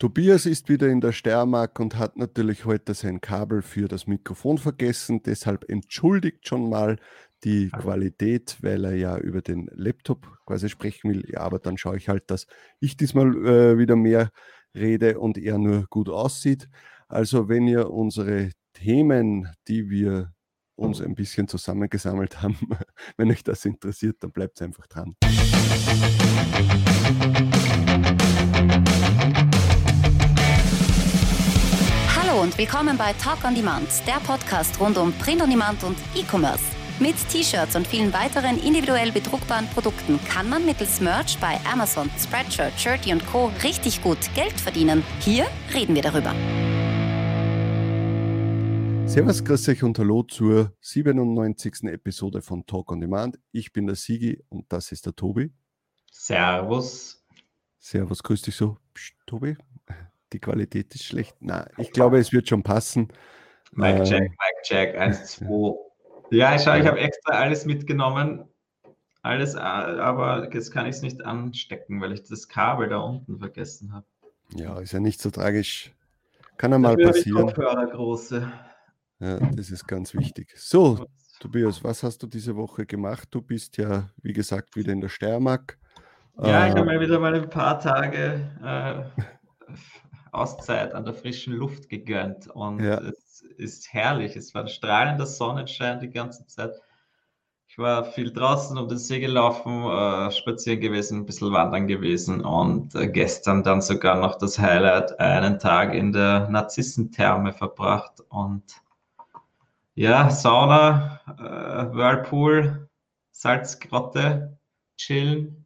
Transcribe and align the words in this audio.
Tobias 0.00 0.46
ist 0.46 0.70
wieder 0.70 0.88
in 0.88 1.02
der 1.02 1.12
Steiermark 1.12 1.78
und 1.78 1.98
hat 1.98 2.16
natürlich 2.16 2.64
heute 2.64 2.94
sein 2.94 3.20
Kabel 3.20 3.60
für 3.60 3.86
das 3.86 4.06
Mikrofon 4.06 4.56
vergessen. 4.56 5.22
Deshalb 5.22 5.68
entschuldigt 5.68 6.48
schon 6.48 6.70
mal 6.70 6.96
die 7.44 7.68
Qualität, 7.68 8.56
weil 8.62 8.86
er 8.86 8.94
ja 8.94 9.18
über 9.18 9.42
den 9.42 9.68
Laptop 9.74 10.26
quasi 10.46 10.70
sprechen 10.70 11.10
will. 11.10 11.24
Ja, 11.30 11.40
aber 11.40 11.58
dann 11.58 11.76
schaue 11.76 11.98
ich 11.98 12.08
halt, 12.08 12.30
dass 12.30 12.46
ich 12.80 12.96
diesmal 12.96 13.46
äh, 13.46 13.76
wieder 13.76 13.94
mehr 13.94 14.30
rede 14.74 15.18
und 15.20 15.36
er 15.36 15.58
nur 15.58 15.84
gut 15.90 16.08
aussieht. 16.08 16.70
Also 17.06 17.50
wenn 17.50 17.68
ihr 17.68 17.90
unsere 17.90 18.52
Themen, 18.72 19.50
die 19.68 19.90
wir 19.90 20.32
uns 20.76 21.02
ein 21.02 21.14
bisschen 21.14 21.46
zusammengesammelt 21.46 22.40
haben, 22.40 22.56
wenn 23.18 23.30
euch 23.30 23.44
das 23.44 23.66
interessiert, 23.66 24.16
dann 24.20 24.32
bleibt 24.32 24.62
einfach 24.62 24.86
dran. 24.86 25.14
Hallo 27.20 27.49
willkommen 32.60 32.98
bei 32.98 33.14
Talk 33.14 33.42
on 33.46 33.54
Demand, 33.54 33.88
der 34.06 34.20
Podcast 34.20 34.78
rund 34.78 34.98
um 34.98 35.14
Print 35.14 35.40
on 35.40 35.48
Demand 35.48 35.82
und 35.82 35.96
E-Commerce. 36.14 36.62
Mit 36.98 37.16
T-Shirts 37.30 37.74
und 37.74 37.86
vielen 37.86 38.12
weiteren 38.12 38.62
individuell 38.62 39.12
bedruckbaren 39.12 39.66
Produkten 39.68 40.20
kann 40.26 40.46
man 40.50 40.66
mittels 40.66 41.00
Merch 41.00 41.38
bei 41.40 41.58
Amazon, 41.64 42.10
Spreadshirt, 42.18 42.78
Shirty 42.78 43.14
und 43.14 43.24
Co. 43.28 43.50
richtig 43.62 44.02
gut 44.02 44.18
Geld 44.34 44.60
verdienen. 44.60 45.02
Hier 45.20 45.46
reden 45.72 45.94
wir 45.94 46.02
darüber. 46.02 46.34
Servus, 49.08 49.42
grüß 49.42 49.70
euch 49.70 49.82
und 49.82 49.98
hallo 49.98 50.22
zur 50.24 50.74
97. 50.82 51.84
Episode 51.84 52.42
von 52.42 52.66
Talk 52.66 52.92
on 52.92 53.00
Demand. 53.00 53.38
Ich 53.52 53.72
bin 53.72 53.86
der 53.86 53.96
Sigi 53.96 54.38
und 54.50 54.70
das 54.70 54.92
ist 54.92 55.06
der 55.06 55.16
Tobi. 55.16 55.50
Servus. 56.12 57.24
Servus, 57.78 58.22
grüß 58.22 58.42
dich 58.42 58.54
so. 58.54 58.76
Psst, 58.92 59.14
Tobi, 59.26 59.56
die 60.32 60.38
Qualität 60.38 60.94
ist 60.94 61.04
schlecht. 61.04 61.36
Na, 61.40 61.66
ich 61.76 61.90
glaube, 61.92 62.18
es 62.18 62.32
wird 62.32 62.48
schon 62.48 62.62
passen. 62.62 63.08
Mike 63.72 64.04
Jack, 64.04 64.22
Mike 64.22 64.60
Jack, 64.64 64.96
1, 64.96 65.26
2. 65.26 65.74
Ja, 66.32 66.54
ich, 66.54 66.62
ich 66.62 66.66
habe 66.68 67.00
extra 67.00 67.34
alles 67.34 67.64
mitgenommen. 67.64 68.44
Alles, 69.22 69.54
aber 69.54 70.52
jetzt 70.52 70.72
kann 70.72 70.86
ich 70.86 70.96
es 70.96 71.02
nicht 71.02 71.22
anstecken, 71.24 72.00
weil 72.00 72.12
ich 72.12 72.22
das 72.22 72.48
Kabel 72.48 72.88
da 72.88 72.98
unten 72.98 73.38
vergessen 73.38 73.92
habe. 73.92 74.06
Ja, 74.54 74.80
ist 74.80 74.92
ja 74.92 75.00
nicht 75.00 75.20
so 75.20 75.30
tragisch. 75.30 75.92
Kann 76.56 76.72
ja 76.72 76.78
mal 76.78 76.96
passieren. 76.96 77.46
Kopfhörer 77.46 77.86
große. 77.86 78.50
Ja, 79.18 79.38
das 79.38 79.70
ist 79.70 79.86
ganz 79.86 80.14
wichtig. 80.14 80.54
So, 80.56 81.06
Tobias, 81.38 81.84
was 81.84 82.02
hast 82.02 82.22
du 82.22 82.26
diese 82.26 82.56
Woche 82.56 82.86
gemacht? 82.86 83.28
Du 83.30 83.42
bist 83.42 83.76
ja, 83.76 84.08
wie 84.22 84.32
gesagt, 84.32 84.76
wieder 84.76 84.92
in 84.92 85.00
der 85.00 85.08
Steiermark. 85.08 85.78
Ja, 86.42 86.68
ich 86.68 86.74
habe 86.74 86.86
mir 86.86 87.00
wieder 87.00 87.18
mal 87.18 87.34
ein 87.34 87.50
paar 87.50 87.78
Tage 87.78 88.40
äh, 88.64 89.22
Auszeit 90.40 90.94
an 90.94 91.04
der 91.04 91.14
frischen 91.14 91.54
Luft 91.54 91.88
gegönnt 91.88 92.48
und 92.48 92.82
ja. 92.82 92.98
es 92.98 93.42
ist 93.42 93.92
herrlich. 93.92 94.36
Es 94.36 94.54
war 94.54 94.62
ein 94.62 94.68
strahlender 94.68 95.26
Sonnenschein 95.26 96.00
die 96.00 96.10
ganze 96.10 96.46
Zeit. 96.46 96.80
Ich 97.68 97.78
war 97.78 98.04
viel 98.04 98.32
draußen 98.32 98.76
um 98.76 98.88
den 98.88 98.98
See 98.98 99.20
gelaufen, 99.20 99.84
äh, 99.84 100.32
spazieren 100.32 100.80
gewesen, 100.80 101.18
ein 101.18 101.26
bisschen 101.26 101.52
wandern 101.52 101.86
gewesen 101.86 102.44
und 102.44 102.94
äh, 102.96 103.06
gestern 103.06 103.62
dann 103.62 103.80
sogar 103.80 104.16
noch 104.16 104.38
das 104.38 104.58
Highlight, 104.58 105.20
einen 105.20 105.58
Tag 105.58 105.94
in 105.94 106.12
der 106.12 106.48
Narzissentherme 106.48 107.52
verbracht 107.52 108.20
und 108.28 108.64
ja, 109.94 110.30
Sauna, 110.30 111.20
äh, 111.26 111.94
Whirlpool, 111.94 112.88
Salzgrotte, 113.30 114.58
chillen, 114.96 115.59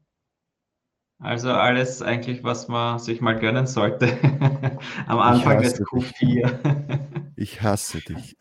also 1.19 1.51
alles 1.51 2.03
eigentlich, 2.03 2.45
was 2.45 2.69
man 2.69 2.99
sich 2.99 3.21
mal 3.21 3.39
gönnen 3.39 3.67
sollte. 3.67 4.09
Am 5.07 5.19
Anfang 5.19 5.63
des 5.63 5.81
Q4. 5.81 6.59
ich 7.37 7.63
hasse 7.63 8.01
dich. 8.01 8.37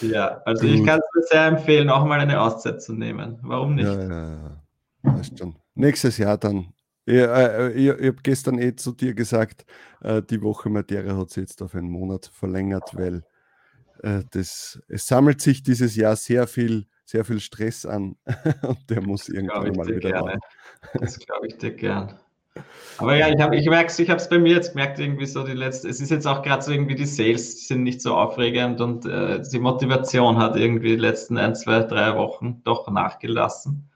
ja, 0.00 0.42
also 0.44 0.66
Gut. 0.66 0.74
ich 0.74 0.84
kann 0.84 1.00
es 1.20 1.28
sehr 1.28 1.46
empfehlen, 1.46 1.90
auch 1.90 2.04
mal 2.04 2.20
eine 2.20 2.40
Auszeit 2.40 2.82
zu 2.82 2.94
nehmen. 2.94 3.38
Warum 3.42 3.74
nicht? 3.74 3.86
Ja, 3.86 4.02
ja, 4.02 4.30
ja. 4.30 4.62
Weißt 5.02 5.38
schon. 5.38 5.56
Nächstes 5.74 6.18
Jahr 6.18 6.38
dann. 6.38 6.72
Ich, 7.04 7.14
äh, 7.14 7.72
ich, 7.72 7.88
ich 7.88 8.06
habe 8.06 8.22
gestern 8.22 8.58
eh 8.58 8.74
zu 8.74 8.92
dir 8.92 9.14
gesagt, 9.14 9.64
äh, 10.02 10.22
die 10.22 10.42
Woche 10.42 10.68
Materia 10.68 11.16
hat 11.16 11.30
sich 11.30 11.42
jetzt 11.42 11.62
auf 11.62 11.74
einen 11.74 11.90
Monat 11.90 12.30
verlängert, 12.32 12.94
weil 12.94 13.22
äh, 14.02 14.24
das, 14.30 14.80
es 14.88 15.06
sammelt 15.06 15.40
sich 15.40 15.62
dieses 15.62 15.96
Jahr 15.96 16.16
sehr 16.16 16.46
viel 16.46 16.86
sehr 17.08 17.24
viel 17.24 17.40
Stress 17.40 17.86
an 17.86 18.16
und 18.62 18.90
der 18.90 19.00
muss 19.00 19.30
irgendwann 19.30 19.72
mal 19.72 19.86
wieder 19.86 20.10
gerne. 20.10 20.38
Das 20.92 21.18
glaube 21.26 21.46
ich 21.46 21.56
dir 21.56 21.72
gern. 21.72 22.18
Aber 22.98 23.16
ja, 23.16 23.28
ich, 23.28 23.60
ich 23.60 23.68
merke 23.68 24.02
ich 24.02 24.10
habe 24.10 24.20
es 24.20 24.28
bei 24.28 24.38
mir 24.38 24.52
jetzt 24.52 24.72
gemerkt, 24.72 24.98
irgendwie 24.98 25.24
so 25.24 25.42
die 25.42 25.52
letzte, 25.52 25.88
es 25.88 26.00
ist 26.00 26.10
jetzt 26.10 26.26
auch 26.26 26.42
gerade 26.42 26.60
so 26.60 26.70
irgendwie 26.70 26.96
die 26.96 27.06
Sales 27.06 27.66
sind 27.66 27.84
nicht 27.84 28.02
so 28.02 28.14
aufregend 28.14 28.80
und 28.80 29.06
äh, 29.06 29.40
die 29.40 29.58
Motivation 29.58 30.36
hat 30.36 30.56
irgendwie 30.56 30.90
die 30.90 30.96
letzten 30.96 31.38
ein, 31.38 31.54
zwei, 31.54 31.80
drei 31.80 32.14
Wochen 32.16 32.60
doch 32.64 32.90
nachgelassen. 32.90 33.88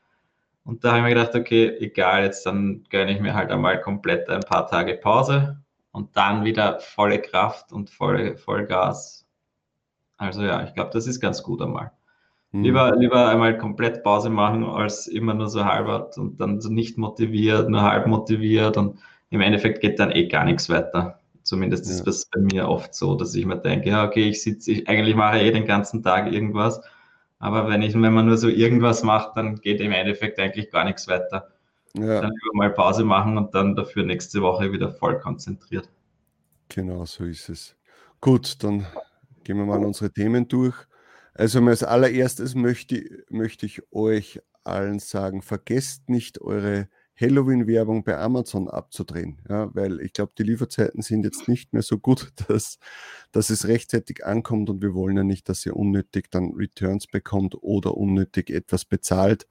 Und 0.64 0.84
da 0.84 0.92
habe 0.92 0.98
ich 0.98 1.04
mir 1.04 1.14
gedacht, 1.14 1.34
okay, 1.34 1.76
egal, 1.80 2.22
jetzt 2.22 2.46
dann 2.46 2.84
gönne 2.88 3.12
ich 3.12 3.20
mir 3.20 3.34
halt 3.34 3.50
einmal 3.50 3.80
komplett 3.80 4.30
ein 4.30 4.40
paar 4.40 4.68
Tage 4.68 4.94
Pause 4.94 5.60
und 5.90 6.16
dann 6.16 6.44
wieder 6.44 6.80
volle 6.80 7.20
Kraft 7.20 7.72
und 7.72 7.90
volle, 7.90 8.38
voll 8.38 8.64
Gas. 8.66 9.26
Also 10.16 10.44
ja, 10.44 10.62
ich 10.62 10.72
glaube, 10.72 10.90
das 10.94 11.06
ist 11.06 11.20
ganz 11.20 11.42
gut 11.42 11.60
einmal. 11.60 11.90
Mhm. 12.52 12.62
Lieber, 12.64 12.96
lieber 12.96 13.28
einmal 13.28 13.58
komplett 13.58 14.02
Pause 14.02 14.30
machen, 14.30 14.64
als 14.64 15.06
immer 15.06 15.34
nur 15.34 15.48
so 15.48 15.64
halb 15.64 16.16
und 16.16 16.40
dann 16.40 16.60
so 16.60 16.70
nicht 16.70 16.98
motiviert, 16.98 17.68
nur 17.68 17.82
halb 17.82 18.06
motiviert 18.06 18.76
und 18.76 18.98
im 19.30 19.40
Endeffekt 19.40 19.80
geht 19.80 19.98
dann 19.98 20.12
eh 20.12 20.28
gar 20.28 20.44
nichts 20.44 20.68
weiter. 20.68 21.18
Zumindest 21.42 21.86
ja. 21.86 21.92
ist 21.92 22.04
das 22.06 22.26
bei 22.26 22.40
mir 22.40 22.68
oft 22.68 22.94
so, 22.94 23.16
dass 23.16 23.34
ich 23.34 23.46
mir 23.46 23.56
denke, 23.56 23.88
ja, 23.88 24.04
okay, 24.06 24.28
ich 24.28 24.42
sitze, 24.42 24.70
ich, 24.70 24.88
eigentlich 24.88 25.16
mache 25.16 25.38
ich 25.38 25.44
eh 25.44 25.50
den 25.50 25.66
ganzen 25.66 26.02
Tag 26.02 26.30
irgendwas, 26.30 26.80
aber 27.38 27.68
wenn 27.68 27.82
ich, 27.82 27.94
wenn 27.94 28.12
man 28.12 28.26
nur 28.26 28.36
so 28.36 28.48
irgendwas 28.48 29.02
macht, 29.02 29.36
dann 29.36 29.56
geht 29.56 29.80
im 29.80 29.90
Endeffekt 29.90 30.38
eigentlich 30.38 30.70
gar 30.70 30.84
nichts 30.84 31.08
weiter. 31.08 31.48
Ja. 31.94 32.20
Dann 32.20 32.30
lieber 32.30 32.54
mal 32.54 32.70
Pause 32.70 33.04
machen 33.04 33.36
und 33.36 33.54
dann 33.54 33.74
dafür 33.74 34.04
nächste 34.04 34.40
Woche 34.42 34.72
wieder 34.72 34.90
voll 34.90 35.18
konzentriert. 35.18 35.88
Genau, 36.68 37.04
so 37.04 37.24
ist 37.24 37.48
es. 37.48 37.76
Gut, 38.20 38.62
dann 38.62 38.86
gehen 39.42 39.56
wir 39.56 39.66
mal 39.66 39.84
unsere 39.84 40.10
Themen 40.10 40.46
durch. 40.46 40.76
Also 41.34 41.60
als 41.60 41.82
allererstes 41.82 42.54
möchte, 42.54 43.24
möchte 43.30 43.66
ich 43.66 43.82
euch 43.92 44.40
allen 44.64 44.98
sagen, 44.98 45.42
vergesst 45.42 46.08
nicht 46.08 46.40
eure 46.40 46.88
Halloween-Werbung 47.20 48.04
bei 48.04 48.18
Amazon 48.18 48.68
abzudrehen, 48.68 49.38
ja, 49.48 49.74
weil 49.74 50.00
ich 50.00 50.12
glaube, 50.12 50.32
die 50.36 50.42
Lieferzeiten 50.42 51.02
sind 51.02 51.24
jetzt 51.24 51.46
nicht 51.48 51.72
mehr 51.72 51.82
so 51.82 51.98
gut, 51.98 52.32
dass, 52.48 52.78
dass 53.32 53.50
es 53.50 53.66
rechtzeitig 53.68 54.24
ankommt 54.24 54.70
und 54.70 54.82
wir 54.82 54.94
wollen 54.94 55.16
ja 55.16 55.24
nicht, 55.24 55.48
dass 55.48 55.64
ihr 55.66 55.76
unnötig 55.76 56.30
dann 56.30 56.52
Returns 56.54 57.06
bekommt 57.06 57.54
oder 57.62 57.96
unnötig 57.96 58.50
etwas 58.50 58.84
bezahlt, 58.84 59.46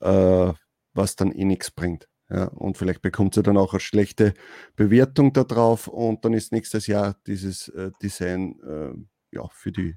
äh, 0.00 0.52
was 0.94 1.16
dann 1.16 1.32
eh 1.32 1.44
nichts 1.44 1.70
bringt. 1.70 2.08
Ja, 2.28 2.44
und 2.44 2.78
vielleicht 2.78 3.02
bekommt 3.02 3.36
ihr 3.36 3.42
dann 3.42 3.56
auch 3.56 3.72
eine 3.72 3.80
schlechte 3.80 4.34
Bewertung 4.76 5.32
darauf 5.32 5.88
und 5.88 6.24
dann 6.24 6.32
ist 6.32 6.52
nächstes 6.52 6.86
Jahr 6.86 7.16
dieses 7.26 7.68
äh, 7.70 7.90
Design 8.00 8.60
äh, 8.60 9.36
ja, 9.36 9.48
für 9.52 9.72
die 9.72 9.96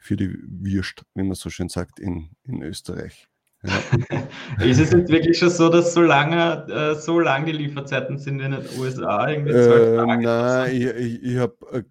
für 0.00 0.16
die 0.16 0.34
Würst, 0.42 1.04
wie 1.14 1.22
man 1.22 1.34
so 1.34 1.50
schön 1.50 1.68
sagt, 1.68 2.00
in, 2.00 2.30
in 2.44 2.62
Österreich. 2.62 3.28
Ja. 3.62 3.78
ist 4.64 4.80
es 4.80 4.90
jetzt 4.90 5.10
wirklich 5.10 5.38
schon 5.38 5.50
so, 5.50 5.68
dass 5.68 5.92
so 5.92 6.00
lange, 6.00 6.66
äh, 6.68 6.94
so 6.94 7.20
lange 7.20 7.46
die 7.46 7.52
Lieferzeiten 7.52 8.18
sind 8.18 8.40
in 8.40 8.52
den 8.52 8.64
USA? 8.78 9.28
Irgendwie 9.28 9.52
äh, 9.52 10.16
nein, 10.16 10.74
ich, 10.74 10.86
ich, 10.86 11.22
ich 11.22 11.36
habe 11.36 11.56
äh, 11.70 11.82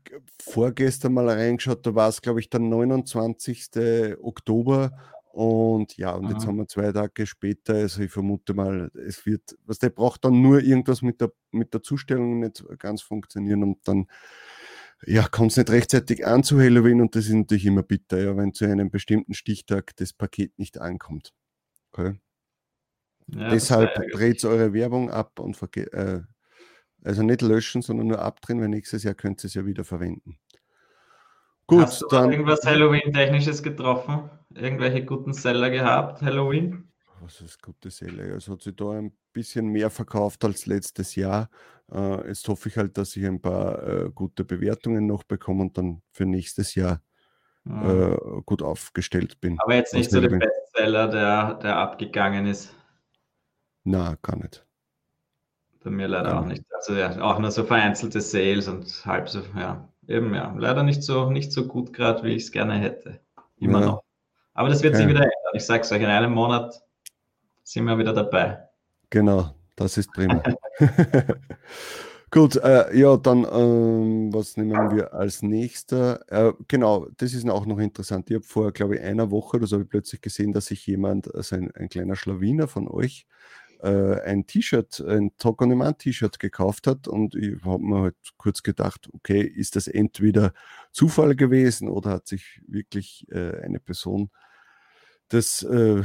vorgestern 0.41 1.13
mal 1.13 1.29
reingeschaut, 1.29 1.85
da 1.85 1.93
war 1.93 2.09
es, 2.09 2.21
glaube 2.21 2.39
ich, 2.39 2.49
der 2.49 2.59
29. 2.59 3.69
Oktober. 4.21 4.91
Und 5.31 5.95
ja, 5.95 6.13
und 6.13 6.25
Aha. 6.25 6.33
jetzt 6.33 6.47
haben 6.47 6.57
wir 6.57 6.67
zwei 6.67 6.91
Tage 6.91 7.27
später, 7.27 7.75
also 7.75 8.01
ich 8.01 8.11
vermute 8.11 8.55
mal, 8.55 8.89
es 9.07 9.27
wird, 9.27 9.55
was 9.65 9.77
der 9.77 9.91
braucht 9.91 10.25
dann 10.25 10.41
nur 10.41 10.61
irgendwas 10.61 11.03
mit 11.03 11.21
der, 11.21 11.31
mit 11.51 11.71
der 11.73 11.83
Zustellung 11.83 12.39
nicht 12.39 12.65
ganz 12.79 13.03
funktionieren 13.03 13.61
und 13.61 13.77
dann 13.87 14.07
ja, 15.05 15.27
kommt 15.27 15.51
es 15.51 15.57
nicht 15.57 15.69
rechtzeitig 15.69 16.25
an 16.25 16.43
zu 16.43 16.59
Halloween 16.59 17.01
und 17.01 17.15
das 17.15 17.25
ist 17.25 17.33
natürlich 17.33 17.65
immer 17.65 17.83
bitter, 17.83 18.19
ja, 18.19 18.35
wenn 18.35 18.53
zu 18.53 18.65
einem 18.65 18.91
bestimmten 18.91 19.33
Stichtag 19.33 19.95
das 19.97 20.13
Paket 20.13 20.57
nicht 20.59 20.79
ankommt. 20.79 21.33
Okay? 21.91 22.19
Ja, 23.27 23.49
Deshalb 23.49 23.93
dreht 24.11 24.43
eure 24.43 24.73
Werbung 24.73 25.11
ab 25.11 25.39
und 25.39 25.57
äh, 25.77 26.21
also 27.03 27.23
nicht 27.23 27.41
löschen, 27.41 27.81
sondern 27.81 28.07
nur 28.07 28.19
abdrehen, 28.19 28.59
weil 28.59 28.69
nächstes 28.69 29.03
Jahr 29.03 29.13
könnt 29.13 29.43
ihr 29.43 29.47
es 29.47 29.53
ja 29.53 29.65
wieder 29.65 29.83
verwenden. 29.83 30.39
Gut, 31.67 31.83
Hast 31.83 32.01
du 32.01 32.07
dann. 32.07 32.31
Irgendwas 32.31 32.65
Halloween-Technisches 32.65 33.61
getroffen? 33.61 34.29
Irgendwelche 34.55 35.05
guten 35.05 35.33
Seller 35.33 35.69
gehabt, 35.69 36.21
Halloween? 36.21 36.89
was 37.21 37.41
ist 37.41 37.61
gute 37.61 37.89
Seele? 37.89 38.23
Es 38.35 38.47
hat 38.47 38.61
sich 38.61 38.75
da 38.75 38.91
ein 38.91 39.11
bisschen 39.33 39.67
mehr 39.67 39.89
verkauft 39.89 40.43
als 40.45 40.65
letztes 40.65 41.15
Jahr. 41.15 41.49
Äh, 41.91 42.27
jetzt 42.27 42.47
hoffe 42.47 42.69
ich 42.69 42.77
halt, 42.77 42.97
dass 42.97 43.15
ich 43.15 43.25
ein 43.25 43.41
paar 43.41 43.87
äh, 43.87 44.09
gute 44.13 44.43
Bewertungen 44.43 45.05
noch 45.07 45.23
bekomme 45.23 45.61
und 45.61 45.77
dann 45.77 46.01
für 46.11 46.25
nächstes 46.25 46.75
Jahr 46.75 47.01
mhm. 47.63 48.43
gut 48.45 48.61
aufgestellt 48.61 49.39
bin. 49.41 49.59
Aber 49.59 49.75
jetzt 49.75 49.93
nicht 49.93 50.09
so 50.09 50.21
der 50.21 50.29
Bestseller, 50.29 51.07
der, 51.07 51.55
der 51.55 51.77
abgegangen 51.77 52.45
ist. 52.45 52.73
Na, 53.83 54.15
gar 54.21 54.37
nicht. 54.37 54.65
Bei 55.83 55.89
mir 55.89 56.07
leider 56.07 56.29
ja. 56.29 56.39
auch 56.39 56.45
nicht. 56.45 56.63
Also 56.73 56.93
ja, 56.93 57.19
auch 57.21 57.39
nur 57.39 57.51
so 57.51 57.63
vereinzelte 57.63 58.21
Sales 58.21 58.67
und 58.67 59.05
halb 59.05 59.29
so, 59.29 59.41
ja, 59.55 59.87
eben 60.07 60.33
ja. 60.33 60.53
Leider 60.57 60.83
nicht 60.83 61.03
so, 61.03 61.29
nicht 61.31 61.51
so 61.51 61.67
gut 61.67 61.93
gerade, 61.93 62.23
wie 62.23 62.33
ich 62.35 62.43
es 62.43 62.51
gerne 62.51 62.75
hätte. 62.75 63.19
Immer 63.57 63.79
ja. 63.79 63.85
noch. 63.87 64.03
Aber 64.53 64.69
das 64.69 64.83
wird 64.83 64.95
sich 64.95 65.07
wieder 65.07 65.21
ändern. 65.21 65.53
Ich 65.53 65.65
sage 65.65 65.83
es 65.83 65.91
euch, 65.91 66.01
in 66.01 66.07
einem 66.07 66.33
Monat 66.33 66.81
sind 67.63 67.85
wir 67.85 67.97
wieder 67.97 68.13
dabei. 68.13 68.67
Genau, 69.09 69.55
das 69.79 69.97
ist 69.97 70.11
prima. 70.11 70.43
Gut, 72.31 72.57
äh, 72.57 72.95
ja, 72.95 73.17
dann, 73.17 73.43
ähm, 73.51 74.31
was 74.31 74.55
nehmen 74.55 74.95
wir 74.95 75.13
als 75.15 75.41
nächster? 75.41 76.21
Äh, 76.31 76.53
genau, 76.67 77.07
das 77.17 77.33
ist 77.33 77.49
auch 77.49 77.65
noch 77.65 77.79
interessant. 77.79 78.29
Ich 78.29 78.35
habe 78.35 78.45
vor, 78.45 78.71
glaube 78.71 78.95
ich, 78.97 79.01
einer 79.01 79.31
Woche 79.31 79.57
oder 79.57 79.65
so 79.65 79.77
habe 79.77 79.85
ich 79.85 79.89
plötzlich 79.89 80.21
gesehen, 80.21 80.53
dass 80.53 80.67
sich 80.67 80.85
jemand, 80.85 81.33
also 81.33 81.55
ein, 81.55 81.71
ein 81.71 81.89
kleiner 81.89 82.15
Schlawiner 82.15 82.67
von 82.67 82.87
euch, 82.87 83.25
äh, 83.81 84.21
ein 84.21 84.45
T-Shirt, 84.45 84.99
ein 85.07 85.31
Talk 85.37 85.61
on 85.61 85.69
Demand 85.69 85.99
T-Shirt 85.99 86.39
gekauft 86.39 86.85
hat 86.85 87.07
und 87.07 87.33
ich 87.33 87.63
habe 87.63 87.81
mir 87.81 88.01
halt 88.01 88.15
kurz 88.37 88.61
gedacht, 88.61 89.09
okay, 89.13 89.41
ist 89.41 89.75
das 89.75 89.87
entweder 89.87 90.53
Zufall 90.91 91.35
gewesen 91.35 91.89
oder 91.89 92.11
hat 92.11 92.27
sich 92.27 92.61
wirklich 92.67 93.25
äh, 93.31 93.59
eine 93.61 93.79
Person 93.79 94.29
das 95.29 95.63
äh, 95.63 96.03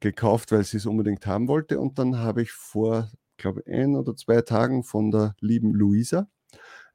gekauft, 0.00 0.52
weil 0.52 0.64
sie 0.64 0.78
es 0.78 0.86
unbedingt 0.86 1.26
haben 1.26 1.48
wollte 1.48 1.78
und 1.80 1.98
dann 1.98 2.18
habe 2.18 2.42
ich 2.42 2.52
vor 2.52 3.10
glaube 3.36 3.62
ein 3.66 3.96
oder 3.96 4.14
zwei 4.16 4.40
Tagen 4.42 4.84
von 4.84 5.10
der 5.10 5.34
lieben 5.40 5.74
Luisa 5.74 6.28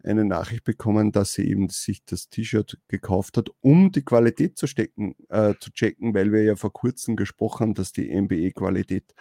eine 0.03 0.25
Nachricht 0.25 0.63
bekommen, 0.63 1.11
dass 1.11 1.33
sie 1.33 1.49
eben 1.49 1.69
sich 1.69 2.05
das 2.05 2.29
T-Shirt 2.29 2.77
gekauft 2.87 3.37
hat, 3.37 3.49
um 3.61 3.91
die 3.91 4.03
Qualität 4.03 4.57
zu, 4.57 4.67
stecken, 4.67 5.15
äh, 5.29 5.55
zu 5.59 5.71
checken, 5.71 6.13
weil 6.13 6.31
wir 6.31 6.43
ja 6.43 6.55
vor 6.55 6.71
kurzem 6.71 7.15
gesprochen 7.15 7.61
haben, 7.61 7.73
dass 7.73 7.91
die 7.91 8.09
MBE-Qualität 8.09 9.13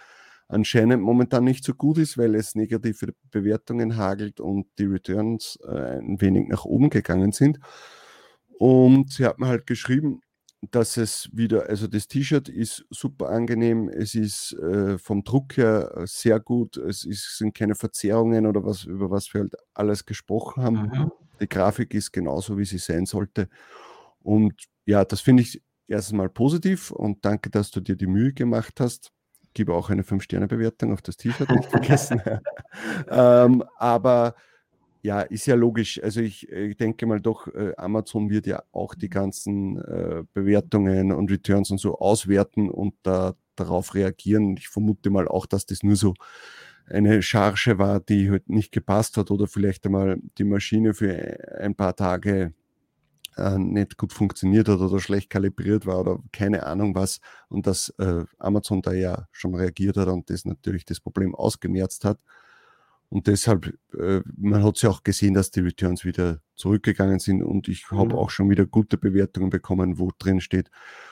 anscheinend 0.49 1.03
momentan 1.03 1.45
nicht 1.45 1.65
so 1.65 1.75
gut 1.75 1.99
ist, 1.99 2.19
weil 2.19 2.35
es 2.35 2.55
negative 2.55 3.15
Bewertungen 3.31 3.97
hagelt 3.97 4.39
und 4.39 4.67
die 4.79 4.85
Returns 4.85 5.59
äh, 5.67 5.99
ein 5.99 6.21
wenig 6.21 6.49
nach 6.49 6.65
oben 6.65 6.91
gegangen 6.91 7.33
sind. 7.33 7.59
Und 8.59 9.13
sie 9.13 9.25
hat 9.25 9.39
mir 9.39 9.49
halt 9.49 9.67
geschrieben, 9.67 10.21
dass 10.71 10.97
es 10.97 11.29
wieder, 11.33 11.69
also 11.69 11.87
das 11.87 12.09
T-Shirt 12.09 12.49
ist 12.49 12.85
super 12.91 13.29
angenehm, 13.29 13.89
es 13.89 14.15
ist 14.15 14.53
äh, 14.55 14.99
vom 14.99 15.25
Druck 15.25 15.57
her 15.57 15.93
äh, 15.97 16.07
sehr 16.07 16.41
gut, 16.41 16.77
es 16.77 17.05
ist, 17.05 17.39
sind 17.39 17.55
keine 17.55 17.75
Verzerrungen 17.75 18.47
oder 18.47 18.65
was, 18.65 18.85
über 18.85 19.11
was 19.11 19.33
wir 19.35 19.43
halt 19.43 19.55
alles 19.75 20.07
gesprochen 20.07 20.63
haben. 20.63 20.83
Mhm. 20.83 21.13
Die 21.41 21.49
Grafik 21.49 21.95
ist 21.95 22.13
genauso, 22.13 22.57
wie 22.59 22.65
sie 22.65 22.79
sein 22.79 23.07
sollte. 23.07 23.49
Und 24.21 24.55
ja, 24.87 25.05
das 25.05 25.21
finde 25.21 25.43
ich 25.43 25.63
erstens 25.89 26.17
mal 26.17 26.29
positiv 26.29 26.91
und 26.91 27.25
danke, 27.25 27.51
dass 27.51 27.71
du 27.71 27.81
dir 27.81 27.97
die 27.97 28.07
Mühe 28.07 28.33
gemacht 28.33 28.81
hast. 28.81 29.13
Gebe 29.55 29.75
auch 29.75 29.91
eine 29.91 30.03
5-Sterne-Bewertung 30.03 30.93
auf 30.93 31.03
das 31.03 31.17
T-Shirt, 31.17 31.51
nicht 31.51 31.71
vergessen. 31.71 32.21
ähm, 33.11 33.63
aber 33.77 34.35
ja, 35.07 35.21
ist 35.21 35.47
ja 35.47 35.55
logisch. 35.55 36.03
Also 36.03 36.21
ich, 36.21 36.51
äh, 36.51 36.67
ich 36.67 36.77
denke 36.77 37.07
mal 37.07 37.21
doch, 37.21 37.47
äh, 37.49 37.75
Amazon 37.77 38.29
wird 38.29 38.47
ja 38.47 38.63
auch 38.73 38.95
die 38.95 39.09
ganzen 39.09 39.79
äh, 39.79 40.25
Bewertungen 40.35 41.13
und 41.13 41.31
Returns 41.31 41.71
und 41.71 41.79
so 41.79 41.99
auswerten 41.99 42.69
und 42.69 42.95
da, 43.05 43.35
darauf 43.55 43.95
reagieren. 43.95 44.57
Ich 44.59 44.69
vermute 44.69 45.11
mal 45.11 45.29
auch, 45.29 45.47
dass 45.47 45.65
das 45.65 45.83
nur 45.85 45.97
so 45.97 46.15
eine 46.89 47.23
Charge 47.23 47.79
war, 47.79 48.01
die 48.01 48.31
halt 48.31 48.49
nicht 48.49 48.73
gepasst 48.73 49.17
hat 49.17 49.31
oder 49.31 49.47
vielleicht 49.47 49.87
einmal 49.87 50.19
die 50.39 50.45
Maschine 50.45 50.93
für 50.93 51.11
ein 51.61 51.75
paar 51.77 51.95
Tage 51.95 52.53
äh, 53.37 53.59
nicht 53.59 53.97
gut 53.99 54.13
funktioniert 54.13 54.69
hat 54.69 54.81
oder 54.81 54.99
schlecht 55.01 55.31
kalibriert 55.31 55.87
war 55.87 56.01
oder 56.01 56.19
keine 56.33 56.67
Ahnung 56.67 56.95
was 56.97 57.21
und 57.49 57.67
dass 57.67 57.91
äh, 57.99 58.25
Amazon 58.39 58.83
da 58.83 58.93
ja 58.93 59.29
schon 59.33 59.55
reagiert 59.55 59.97
hat 59.97 60.09
und 60.09 60.31
das 60.31 60.45
natürlich 60.45 60.85
das 60.85 61.01
Problem 61.01 61.35
ausgemerzt 61.35 62.05
hat. 62.05 62.19
Und 63.09 63.29
deshalb, 63.29 63.73
äh, 63.95 64.21
man 64.37 64.65
hat 64.65 64.83
ja 64.83 64.91
auch 64.91 65.05
gesehen, 65.05 65.35
dass 65.35 65.51
die 65.51 65.61
Returns 65.61 66.05
wieder 66.05 66.41
zurückgegangen 66.57 67.21
sind 67.21 67.43
und 67.43 67.69
ich 67.69 67.91
mhm. 67.91 67.99
habe 67.99 68.17
auch 68.17 68.31
schon 68.31 68.51
wieder 68.51 68.67
gute 68.67 68.99
Bewertungen 68.99 69.51
bekommen, 69.51 69.99
wo 69.99 70.11
drin 70.19 70.41
steht, 70.41 70.71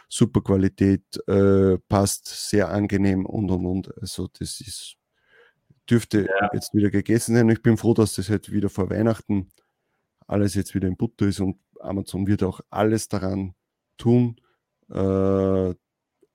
super 0.09 0.41
Qualität, 0.43 1.05
äh, 1.29 1.79
passt, 1.89 2.27
sehr 2.51 2.71
angenehm 2.71 3.27
und 3.27 3.51
und 3.51 3.65
und. 3.65 3.99
Also 4.01 4.29
das 4.39 4.61
ist, 4.61 4.97
dürfte 5.89 6.27
ja. 6.27 6.51
jetzt 6.53 6.75
wieder 6.75 6.91
gegessen 6.91 7.37
sein. 7.37 7.49
Ich 7.49 7.63
bin 7.63 7.77
froh, 7.77 7.95
dass 7.95 8.15
das 8.15 8.29
jetzt 8.29 8.51
wieder 8.51 8.69
vor 8.69 8.91
Weihnachten 8.91 9.51
alles 10.27 10.55
jetzt 10.55 10.75
wieder 10.75 10.89
in 10.89 10.97
Butter 10.97 11.27
ist 11.27 11.41
und 11.41 11.59
Amazon 11.81 12.27
wird 12.27 12.43
auch 12.43 12.61
alles 12.71 13.09
daran 13.09 13.55
tun, 13.99 14.37
äh, 14.91 15.75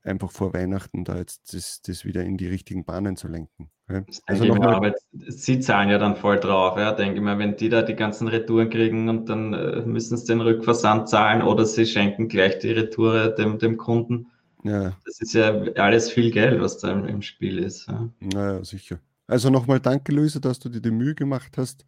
einfach 0.02 0.30
vor 0.30 0.54
Weihnachten 0.54 1.04
da 1.04 1.16
jetzt 1.18 1.52
das, 1.54 1.82
das 1.82 2.04
wieder 2.04 2.24
in 2.24 2.36
die 2.36 2.46
richtigen 2.46 2.84
Bahnen 2.84 3.16
zu 3.16 3.28
lenken. 3.28 3.70
Ja. 3.88 4.04
Also 4.26 4.44
noch 4.44 4.58
mal, 4.58 4.74
aber 4.74 4.94
sie 5.12 5.60
zahlen 5.60 5.90
ja 5.90 5.98
dann 5.98 6.16
voll 6.16 6.38
drauf, 6.38 6.78
ja, 6.78 6.92
denke 6.92 7.16
ich 7.16 7.22
mal, 7.22 7.38
wenn 7.38 7.56
die 7.56 7.68
da 7.68 7.82
die 7.82 7.96
ganzen 7.96 8.28
Retouren 8.28 8.70
kriegen 8.70 9.08
und 9.08 9.28
dann 9.28 9.52
äh, 9.52 9.82
müssen 9.82 10.16
sie 10.16 10.26
den 10.26 10.40
Rückversand 10.40 11.08
zahlen 11.08 11.42
oder 11.42 11.66
sie 11.66 11.86
schenken 11.86 12.28
gleich 12.28 12.58
die 12.60 12.70
Retoure 12.70 13.34
dem, 13.34 13.58
dem 13.58 13.76
Kunden. 13.76 14.28
Ja. 14.62 14.96
Das 15.04 15.20
ist 15.20 15.32
ja 15.32 15.50
alles 15.76 16.10
viel 16.10 16.30
Geld, 16.30 16.60
was 16.60 16.78
da 16.78 16.92
im, 16.92 17.06
im 17.06 17.22
Spiel 17.22 17.58
ist. 17.58 17.88
Ja. 17.88 18.08
Naja, 18.20 18.64
sicher. 18.64 19.00
Also 19.26 19.50
nochmal 19.50 19.80
danke, 19.80 20.12
Luise, 20.12 20.40
dass 20.40 20.58
du 20.58 20.68
dir 20.68 20.80
die 20.80 20.90
Mühe 20.90 21.14
gemacht 21.14 21.56
hast. 21.56 21.84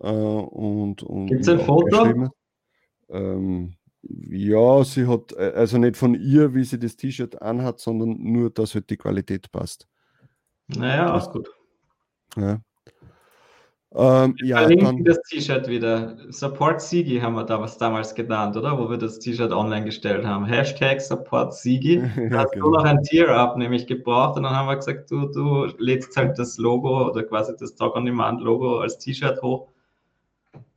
Äh, 0.00 0.08
und, 0.08 1.02
und 1.02 1.26
Gibt 1.26 1.42
es 1.42 1.48
ein 1.48 1.60
Foto? 1.60 2.30
Ähm, 3.08 3.74
ja, 4.08 4.84
sie 4.84 5.06
hat, 5.06 5.32
äh, 5.32 5.52
also 5.54 5.78
nicht 5.78 5.96
von 5.96 6.14
ihr, 6.14 6.54
wie 6.54 6.64
sie 6.64 6.78
das 6.78 6.96
T-Shirt 6.96 7.40
anhat, 7.42 7.80
sondern 7.80 8.16
nur, 8.18 8.50
dass 8.50 8.74
halt 8.74 8.90
die 8.90 8.96
Qualität 8.96 9.50
passt. 9.52 9.86
Naja, 10.68 11.14
auch 11.14 11.32
gut. 11.32 11.48
Ja. 12.36 12.60
Ähm, 13.94 14.36
ja, 14.42 14.58
verlinken 14.58 15.04
das 15.04 15.18
T-Shirt 15.22 15.68
wieder. 15.68 16.18
Support 16.28 16.82
Sigi 16.82 17.18
haben 17.18 17.34
wir 17.34 17.44
da 17.44 17.58
was 17.60 17.78
damals 17.78 18.14
genannt, 18.14 18.54
oder? 18.56 18.78
Wo 18.78 18.90
wir 18.90 18.98
das 18.98 19.18
T-Shirt 19.20 19.52
online 19.52 19.86
gestellt 19.86 20.26
haben. 20.26 20.44
Hashtag 20.44 21.00
Support 21.00 21.54
Sigi. 21.54 22.02
Da 22.30 22.40
hast 22.40 22.52
genau. 22.52 22.66
du 22.66 22.72
noch 22.72 22.84
ein 22.84 23.02
Tier-Up 23.02 23.56
nämlich 23.56 23.86
gebraucht 23.86 24.36
und 24.36 24.42
dann 24.42 24.54
haben 24.54 24.66
wir 24.66 24.76
gesagt, 24.76 25.10
du, 25.10 25.26
du 25.28 25.66
lädst 25.78 26.14
halt 26.16 26.38
das 26.38 26.58
Logo 26.58 27.08
oder 27.08 27.22
quasi 27.22 27.54
das 27.58 27.74
Talk 27.74 27.96
on 27.96 28.04
Demand 28.04 28.42
Logo 28.42 28.80
als 28.80 28.98
T-Shirt 28.98 29.40
hoch. 29.40 29.68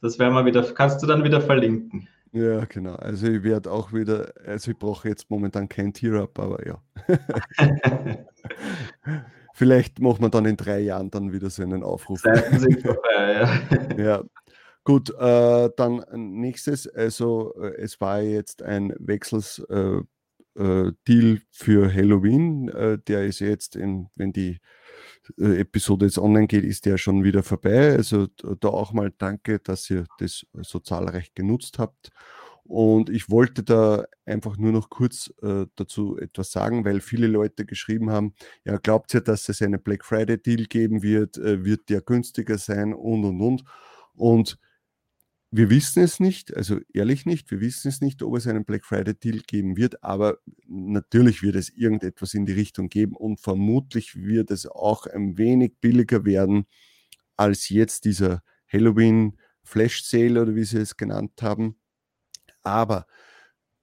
Das 0.01 0.17
werden 0.17 0.33
wir 0.33 0.45
wieder, 0.45 0.63
kannst 0.63 1.03
du 1.03 1.07
dann 1.07 1.23
wieder 1.23 1.41
verlinken. 1.41 2.07
Ja, 2.31 2.65
genau. 2.65 2.95
Also 2.95 3.27
ich 3.27 3.43
werde 3.43 3.71
auch 3.71 3.91
wieder, 3.91 4.33
also 4.45 4.71
ich 4.71 4.77
brauche 4.77 5.07
jetzt 5.07 5.29
momentan 5.29 5.67
kein 5.67 5.93
Tier-Up, 5.93 6.37
aber 6.39 6.65
ja. 6.65 6.81
Vielleicht 9.53 9.99
machen 9.99 10.21
wir 10.21 10.29
dann 10.29 10.45
in 10.45 10.55
drei 10.55 10.79
Jahren 10.79 11.09
dann 11.09 11.33
wieder 11.33 11.49
so 11.49 11.63
einen 11.63 11.83
Aufruf. 11.83 12.21
Sind 12.21 12.81
vorbei, 12.81 13.33
ja. 13.33 13.97
ja. 13.97 14.23
Gut, 14.83 15.09
äh, 15.19 15.69
dann 15.75 16.03
nächstes, 16.13 16.87
also 16.87 17.53
äh, 17.61 17.75
es 17.77 17.99
war 17.99 18.21
jetzt 18.21 18.63
ein 18.63 18.93
Wechselsdeal 18.97 20.05
äh, 20.57 21.33
äh 21.33 21.39
für 21.51 21.93
Halloween. 21.93 22.69
Äh, 22.69 22.99
der 22.99 23.25
ist 23.25 23.39
jetzt, 23.39 23.75
in, 23.75 24.07
wenn 24.15 24.31
die 24.31 24.59
Episode 25.37 26.05
jetzt 26.05 26.17
online 26.17 26.47
geht, 26.47 26.63
ist 26.63 26.85
der 26.85 26.97
schon 26.97 27.23
wieder 27.23 27.43
vorbei. 27.43 27.91
Also 27.91 28.27
da 28.27 28.67
auch 28.69 28.93
mal 28.93 29.11
danke, 29.17 29.59
dass 29.59 29.89
ihr 29.89 30.05
das 30.19 30.45
so 30.61 30.79
zahlreich 30.79 31.33
genutzt 31.33 31.79
habt. 31.79 32.09
Und 32.63 33.09
ich 33.09 33.31
wollte 33.31 33.63
da 33.63 34.05
einfach 34.27 34.57
nur 34.57 34.71
noch 34.71 34.91
kurz 34.91 35.33
äh, 35.41 35.65
dazu 35.75 36.19
etwas 36.19 36.51
sagen, 36.51 36.85
weil 36.85 37.01
viele 37.01 37.25
Leute 37.25 37.65
geschrieben 37.65 38.11
haben, 38.11 38.35
ja, 38.63 38.77
glaubt 38.77 39.11
ihr, 39.15 39.21
dass 39.21 39.49
es 39.49 39.63
einen 39.63 39.81
Black 39.81 40.05
Friday 40.05 40.37
Deal 40.37 40.65
geben 40.65 41.01
wird? 41.01 41.37
Äh, 41.39 41.65
wird 41.65 41.89
der 41.89 42.01
günstiger 42.01 42.59
sein? 42.59 42.93
Und, 42.93 43.25
und, 43.25 43.41
und. 43.41 43.63
Und 44.13 44.59
wir 45.51 45.71
wissen 45.71 46.03
es 46.03 46.19
nicht, 46.19 46.55
also 46.55 46.79
ehrlich 46.93 47.25
nicht, 47.25 47.49
wir 47.49 47.59
wissen 47.59 47.87
es 47.87 48.01
nicht, 48.01 48.21
ob 48.21 48.35
es 48.37 48.45
einen 48.45 48.65
Black 48.65 48.85
Friday 48.85 49.15
Deal 49.15 49.39
geben 49.47 49.75
wird, 49.75 50.03
aber 50.03 50.37
natürlich 50.69 51.41
wird 51.43 51.55
es 51.55 51.69
irgendetwas 51.69 52.33
in 52.33 52.45
die 52.45 52.53
Richtung 52.53 52.89
geben 52.89 53.15
und 53.15 53.39
vermutlich 53.39 54.15
wird 54.15 54.51
es 54.51 54.65
auch 54.67 55.05
ein 55.07 55.37
wenig 55.37 55.73
billiger 55.81 56.25
werden 56.25 56.65
als 57.37 57.69
jetzt 57.69 58.05
dieser 58.05 58.43
Halloween 58.71 59.37
Flash 59.63 60.03
Sale 60.03 60.41
oder 60.41 60.55
wie 60.55 60.63
sie 60.63 60.79
es 60.79 60.97
genannt 60.97 61.41
haben. 61.41 61.79
Aber 62.63 63.07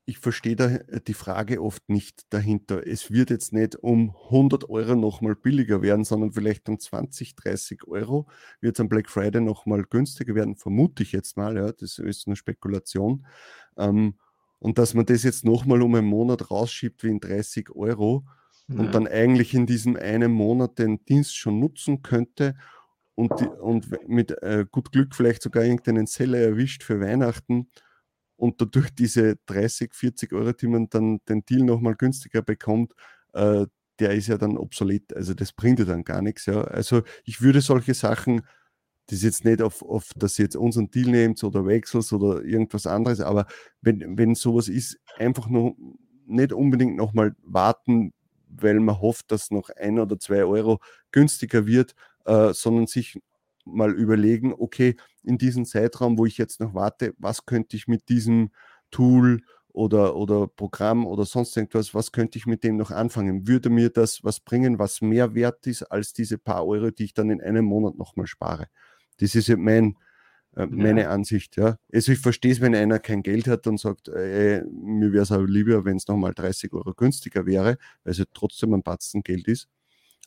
ich 0.06 0.18
verstehe 0.18 0.56
da 0.56 0.66
äh, 0.68 1.00
die 1.00 1.14
Frage 1.14 1.60
oft 1.60 1.88
nicht 1.88 2.32
dahinter. 2.32 2.86
Es 2.86 3.10
wird 3.10 3.30
jetzt 3.30 3.52
nicht 3.52 3.76
um 3.76 4.14
100 4.30 4.70
Euro 4.70 4.94
nochmal 4.94 5.34
billiger 5.34 5.82
werden, 5.82 6.04
sondern 6.04 6.32
vielleicht 6.32 6.68
um 6.68 6.78
20, 6.78 7.34
30 7.34 7.86
Euro 7.88 8.28
wird 8.60 8.76
es 8.76 8.80
am 8.80 8.88
Black 8.88 9.10
Friday 9.10 9.40
nochmal 9.40 9.84
günstiger 9.84 10.34
werden, 10.34 10.56
vermute 10.56 11.02
ich 11.02 11.12
jetzt 11.12 11.36
mal. 11.36 11.56
Ja, 11.56 11.72
das 11.72 11.98
ist 11.98 12.26
eine 12.28 12.36
Spekulation. 12.36 13.26
Ähm, 13.76 14.14
und 14.58 14.78
dass 14.78 14.94
man 14.94 15.06
das 15.06 15.22
jetzt 15.22 15.44
nochmal 15.44 15.82
um 15.82 15.94
einen 15.94 16.06
Monat 16.06 16.50
rausschiebt 16.50 17.02
wie 17.02 17.08
in 17.08 17.20
30 17.20 17.70
Euro 17.70 18.24
ja. 18.68 18.78
und 18.78 18.94
dann 18.94 19.06
eigentlich 19.06 19.54
in 19.54 19.66
diesem 19.66 19.96
einen 19.96 20.32
Monat 20.32 20.78
den 20.78 21.04
Dienst 21.04 21.36
schon 21.36 21.60
nutzen 21.60 22.02
könnte 22.02 22.56
und, 23.14 23.32
die, 23.40 23.46
und 23.46 24.08
mit 24.08 24.30
äh, 24.42 24.66
gut 24.70 24.92
Glück 24.92 25.14
vielleicht 25.14 25.42
sogar 25.42 25.64
irgendeinen 25.64 26.06
Seller 26.06 26.38
erwischt 26.38 26.82
für 26.82 27.00
Weihnachten 27.00 27.68
und 28.36 28.60
dadurch 28.60 28.90
diese 28.94 29.36
30, 29.46 29.94
40 29.94 30.32
Euro, 30.32 30.52
die 30.52 30.66
man 30.66 30.88
dann 30.88 31.20
den 31.28 31.44
Deal 31.44 31.62
nochmal 31.62 31.94
günstiger 31.94 32.42
bekommt, 32.42 32.92
äh, 33.32 33.66
der 33.98 34.10
ist 34.12 34.26
ja 34.26 34.36
dann 34.36 34.58
obsolet. 34.58 35.14
Also 35.16 35.32
das 35.32 35.52
bringt 35.52 35.78
ja 35.78 35.86
dann 35.86 36.04
gar 36.04 36.20
nichts. 36.20 36.46
Ja. 36.46 36.62
Also 36.62 37.02
ich 37.24 37.40
würde 37.40 37.62
solche 37.62 37.94
Sachen, 37.94 38.42
das 39.06 39.18
ist 39.18 39.24
jetzt 39.24 39.44
nicht 39.44 39.62
auf, 39.62 39.82
auf 39.82 40.10
dass 40.16 40.38
ihr 40.38 40.44
jetzt 40.44 40.56
unseren 40.56 40.90
Deal 40.90 41.10
nehmt 41.10 41.42
oder 41.44 41.66
wechselt 41.66 42.12
oder 42.12 42.42
irgendwas 42.42 42.86
anderes, 42.86 43.20
aber 43.20 43.46
wenn, 43.82 44.18
wenn 44.18 44.34
sowas 44.34 44.68
ist, 44.68 44.98
einfach 45.16 45.48
nur 45.48 45.76
nicht 46.26 46.52
unbedingt 46.52 46.96
nochmal 46.96 47.34
warten, 47.42 48.12
weil 48.48 48.80
man 48.80 49.00
hofft, 49.00 49.30
dass 49.30 49.50
noch 49.50 49.70
ein 49.70 49.98
oder 49.98 50.18
zwei 50.18 50.44
Euro 50.44 50.80
günstiger 51.12 51.66
wird, 51.66 51.94
äh, 52.24 52.52
sondern 52.52 52.86
sich 52.86 53.20
mal 53.64 53.92
überlegen, 53.92 54.54
okay, 54.56 54.96
in 55.22 55.38
diesem 55.38 55.64
Zeitraum, 55.64 56.18
wo 56.18 56.26
ich 56.26 56.38
jetzt 56.38 56.60
noch 56.60 56.74
warte, 56.74 57.14
was 57.18 57.46
könnte 57.46 57.76
ich 57.76 57.88
mit 57.88 58.08
diesem 58.08 58.50
Tool 58.90 59.42
oder, 59.72 60.16
oder 60.16 60.46
Programm 60.46 61.06
oder 61.06 61.24
sonst 61.26 61.56
irgendwas, 61.56 61.94
was 61.94 62.12
könnte 62.12 62.38
ich 62.38 62.46
mit 62.46 62.64
dem 62.64 62.76
noch 62.76 62.90
anfangen? 62.90 63.46
Würde 63.46 63.68
mir 63.70 63.90
das 63.90 64.24
was 64.24 64.40
bringen, 64.40 64.78
was 64.78 65.00
mehr 65.00 65.34
wert 65.34 65.66
ist 65.66 65.82
als 65.82 66.12
diese 66.12 66.38
paar 66.38 66.66
Euro, 66.66 66.90
die 66.90 67.04
ich 67.04 67.14
dann 67.14 67.30
in 67.30 67.42
einem 67.42 67.64
Monat 67.66 67.96
nochmal 67.98 68.26
spare? 68.26 68.68
Das 69.18 69.34
ist 69.34 69.48
mein, 69.56 69.96
äh, 70.56 70.66
meine 70.66 71.02
ja. 71.02 71.10
Ansicht. 71.10 71.56
Ja. 71.56 71.78
Also 71.92 72.12
ich 72.12 72.18
verstehe 72.18 72.52
es, 72.52 72.60
wenn 72.60 72.74
einer 72.74 72.98
kein 72.98 73.22
Geld 73.22 73.46
hat 73.46 73.66
und 73.66 73.78
sagt, 73.78 74.08
äh, 74.08 74.62
mir 74.64 75.12
wäre 75.12 75.22
es 75.22 75.32
aber 75.32 75.46
lieber, 75.46 75.84
wenn 75.84 75.96
es 75.96 76.08
nochmal 76.08 76.34
30 76.34 76.72
Euro 76.72 76.94
günstiger 76.94 77.46
wäre, 77.46 77.78
weil 78.04 78.12
es 78.12 78.22
trotzdem 78.32 78.74
ein 78.74 78.82
Batzen 78.82 79.22
Geld 79.22 79.48
ist. 79.48 79.68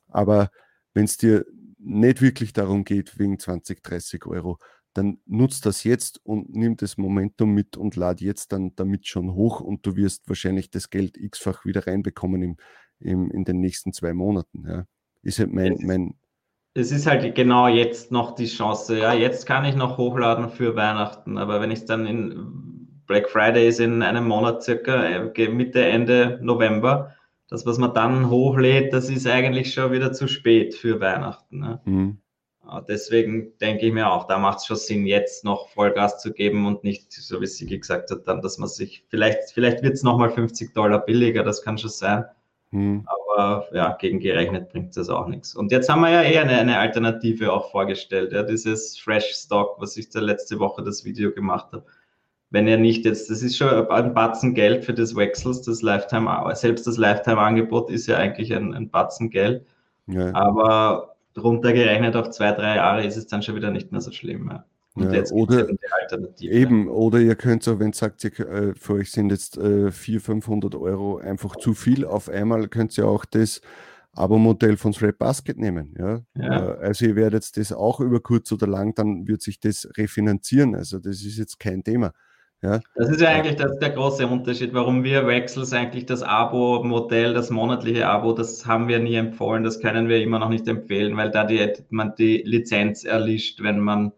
Aber 0.07 0.51
wenn 0.93 1.05
es 1.05 1.17
dir 1.17 1.45
nicht 1.77 2.21
wirklich 2.21 2.53
darum 2.53 2.83
geht, 2.83 3.17
wegen 3.19 3.39
20, 3.39 3.81
30 3.83 4.25
Euro, 4.25 4.59
dann 4.93 5.19
nutzt 5.25 5.65
das 5.65 5.83
jetzt 5.83 6.19
und 6.25 6.53
nimm 6.55 6.75
das 6.75 6.97
Momentum 6.97 7.53
mit 7.53 7.77
und 7.77 7.95
lad 7.95 8.21
jetzt 8.21 8.51
dann 8.51 8.75
damit 8.75 9.07
schon 9.07 9.33
hoch 9.33 9.61
und 9.61 9.85
du 9.85 9.95
wirst 9.95 10.27
wahrscheinlich 10.27 10.71
das 10.71 10.89
Geld 10.89 11.15
x-fach 11.17 11.63
wieder 11.63 11.87
reinbekommen 11.87 12.41
im, 12.41 12.57
im, 12.99 13.31
in 13.31 13.45
den 13.45 13.59
nächsten 13.59 13.93
zwei 13.93 14.13
Monaten. 14.13 14.67
Ja. 14.67 14.85
Ist 15.21 15.39
halt 15.39 15.53
mein, 15.53 15.77
mein, 15.81 16.15
es 16.73 16.91
ist 16.91 17.07
halt 17.07 17.35
genau 17.35 17.67
jetzt 17.67 18.11
noch 18.11 18.35
die 18.35 18.47
Chance. 18.47 18.99
Ja, 18.99 19.13
jetzt 19.13 19.45
kann 19.45 19.65
ich 19.65 19.75
noch 19.75 19.97
hochladen 19.97 20.49
für 20.49 20.75
Weihnachten, 20.75 21.37
aber 21.37 21.61
wenn 21.61 21.71
ich 21.71 21.79
es 21.79 21.85
dann 21.85 22.05
in 22.05 22.99
Black 23.07 23.29
Friday 23.29 23.67
ist 23.67 23.79
in 23.79 24.03
einem 24.03 24.27
Monat 24.27 24.63
circa, 24.63 25.03
äh, 25.03 25.49
Mitte, 25.49 25.83
Ende 25.83 26.39
November, 26.41 27.15
das, 27.49 27.65
was 27.65 27.79
man 27.79 27.93
dann 27.93 28.29
hochlädt, 28.29 28.93
das 28.93 29.09
ist 29.09 29.25
eigentlich 29.25 29.73
schon 29.73 29.91
wieder 29.91 30.13
zu 30.13 30.27
spät 30.27 30.75
für 30.75 30.99
Weihnachten. 30.99 31.59
Ne? 31.59 31.81
Mhm. 31.85 32.17
Deswegen 32.87 33.57
denke 33.57 33.87
ich 33.87 33.93
mir 33.93 34.11
auch, 34.11 34.27
da 34.27 34.37
macht 34.37 34.59
es 34.59 34.67
schon 34.67 34.77
Sinn, 34.77 35.07
jetzt 35.07 35.43
noch 35.43 35.69
Vollgas 35.69 36.21
zu 36.21 36.31
geben 36.31 36.67
und 36.67 36.83
nicht, 36.83 37.11
so 37.11 37.41
wie 37.41 37.47
Sigi 37.47 37.79
gesagt 37.79 38.11
hat, 38.11 38.27
dann, 38.27 38.41
dass 38.41 38.59
man 38.59 38.69
sich, 38.69 39.03
vielleicht, 39.09 39.51
vielleicht 39.51 39.81
wird 39.81 39.95
es 39.95 40.03
nochmal 40.03 40.29
50 40.29 40.75
Dollar 40.75 41.03
billiger, 41.03 41.43
das 41.43 41.63
kann 41.63 41.79
schon 41.79 41.89
sein. 41.89 42.25
Hm. 42.71 43.07
Aber 43.07 43.28
ja, 43.73 43.95
gegengerechnet 43.99 44.69
bringt 44.69 44.95
das 44.97 45.09
auch 45.09 45.27
nichts. 45.27 45.55
Und 45.55 45.71
jetzt 45.71 45.89
haben 45.89 46.01
wir 46.01 46.09
ja 46.09 46.21
eher 46.21 46.41
eine, 46.41 46.57
eine 46.57 46.77
Alternative 46.79 47.51
auch 47.51 47.71
vorgestellt, 47.71 48.31
ja, 48.31 48.43
dieses 48.43 48.97
Fresh 48.97 49.31
Stock, 49.33 49.75
was 49.79 49.97
ich 49.97 50.09
da 50.09 50.19
letzte 50.19 50.59
Woche 50.59 50.83
das 50.83 51.05
Video 51.05 51.31
gemacht 51.31 51.67
habe. 51.71 51.85
Wenn 52.51 52.67
ihr 52.67 52.77
nicht 52.77 53.05
jetzt, 53.05 53.29
das 53.29 53.43
ist 53.43 53.57
schon 53.57 53.69
ein 53.89 54.13
Batzen 54.13 54.55
Geld 54.55 54.83
für 54.83 54.93
das 54.93 55.15
Wechsels, 55.15 55.61
das 55.61 55.81
Lifetime, 55.81 56.31
selbst 56.55 56.87
das 56.87 56.97
Lifetime-Angebot 56.97 57.91
ist 57.91 58.07
ja 58.07 58.17
eigentlich 58.17 58.53
ein, 58.53 58.73
ein 58.73 58.89
Batzen 58.89 59.29
Geld. 59.29 59.65
Ja. 60.07 60.33
Aber 60.33 61.15
runtergerechnet 61.37 62.15
auf 62.15 62.31
zwei, 62.31 62.51
drei 62.51 62.77
Jahre 62.77 63.05
ist 63.05 63.17
es 63.17 63.27
dann 63.27 63.43
schon 63.43 63.55
wieder 63.55 63.71
nicht 63.71 63.91
mehr 63.91 64.01
so 64.01 64.11
schlimm. 64.11 64.49
Ja. 64.49 64.65
Ja, 64.99 65.23
oder 65.31 65.67
eben, 66.41 66.87
oder 66.87 67.19
ihr 67.19 67.35
könnt 67.35 67.67
auch, 67.67 67.79
wenn 67.79 67.89
ihr 67.89 67.95
sagt, 67.95 68.23
ihr, 68.23 68.39
äh, 68.39 68.73
für 68.75 68.93
euch 68.93 69.11
sind 69.11 69.31
jetzt 69.31 69.57
äh, 69.57 69.91
400, 69.91 70.25
500 70.43 70.75
Euro 70.75 71.17
einfach 71.17 71.55
zu 71.55 71.73
viel 71.73 72.05
auf 72.05 72.29
einmal, 72.29 72.67
könnt 72.67 72.97
ihr 72.97 73.07
auch 73.07 73.25
das 73.25 73.61
Abo-Modell 74.13 74.77
von 74.77 74.91
Thread 74.91 75.17
Basket 75.17 75.57
nehmen. 75.57 75.95
Ja? 75.97 76.21
ja? 76.35 76.73
Äh, 76.73 76.77
also 76.85 77.05
ihr 77.05 77.15
werdet 77.15 77.55
das 77.57 77.71
auch 77.71 77.99
über 77.99 78.19
kurz 78.19 78.51
oder 78.51 78.67
lang, 78.67 78.95
dann 78.95 79.27
wird 79.27 79.41
sich 79.41 79.59
das 79.59 79.87
refinanzieren. 79.97 80.75
Also 80.75 80.99
das 80.99 81.23
ist 81.23 81.37
jetzt 81.37 81.59
kein 81.59 81.83
Thema. 81.83 82.11
Ja. 82.61 82.81
Das 82.95 83.09
ist 83.09 83.21
ja 83.21 83.29
eigentlich 83.29 83.55
das, 83.55 83.79
der 83.79 83.91
große 83.91 84.27
Unterschied, 84.27 84.73
warum 84.73 85.05
wir 85.05 85.25
Wechsels 85.25 85.71
eigentlich 85.71 86.05
das 86.05 86.23
Abo-Modell, 86.23 87.33
das 87.33 87.49
monatliche 87.49 88.07
Abo, 88.07 88.33
das 88.33 88.65
haben 88.65 88.89
wir 88.89 88.99
nie 88.99 89.15
empfohlen, 89.15 89.63
das 89.63 89.79
können 89.79 90.09
wir 90.09 90.21
immer 90.21 90.39
noch 90.39 90.49
nicht 90.49 90.67
empfehlen, 90.67 91.15
weil 91.15 91.31
da 91.31 91.45
die, 91.45 91.71
man 91.89 92.15
die 92.17 92.43
Lizenz 92.45 93.05
erlischt, 93.05 93.63
wenn 93.63 93.79
man 93.79 94.11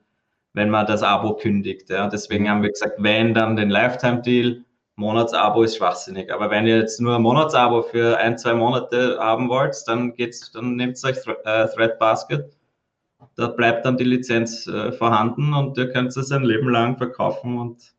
wenn 0.53 0.69
man 0.69 0.85
das 0.85 1.03
Abo 1.03 1.35
kündigt. 1.35 1.89
Ja. 1.89 2.07
Deswegen 2.07 2.49
haben 2.49 2.63
wir 2.63 2.69
gesagt, 2.71 2.95
wenn 2.97 3.33
dann 3.33 3.55
den 3.55 3.69
Lifetime-Deal, 3.69 4.63
Monatsabo 4.95 5.63
ist 5.63 5.77
schwachsinnig. 5.77 6.31
Aber 6.31 6.49
wenn 6.49 6.67
ihr 6.67 6.77
jetzt 6.77 6.99
nur 6.99 7.15
ein 7.15 7.21
Monatsabo 7.21 7.81
für 7.81 8.17
ein, 8.17 8.37
zwei 8.37 8.53
Monate 8.53 9.17
haben 9.19 9.49
wollt, 9.49 9.75
dann 9.87 10.13
geht's, 10.13 10.51
dann 10.51 10.75
nehmt 10.75 11.03
euch 11.03 11.17
äh, 11.45 11.67
Threadbasket. 11.67 12.57
Da 13.35 13.47
bleibt 13.47 13.85
dann 13.85 13.97
die 13.97 14.03
Lizenz 14.03 14.67
äh, 14.67 14.91
vorhanden 14.91 15.53
und 15.53 15.77
ihr 15.77 15.91
könnt 15.91 16.15
es 16.15 16.31
ein 16.31 16.43
Leben 16.43 16.69
lang 16.69 16.97
verkaufen 16.97 17.57
und 17.57 17.93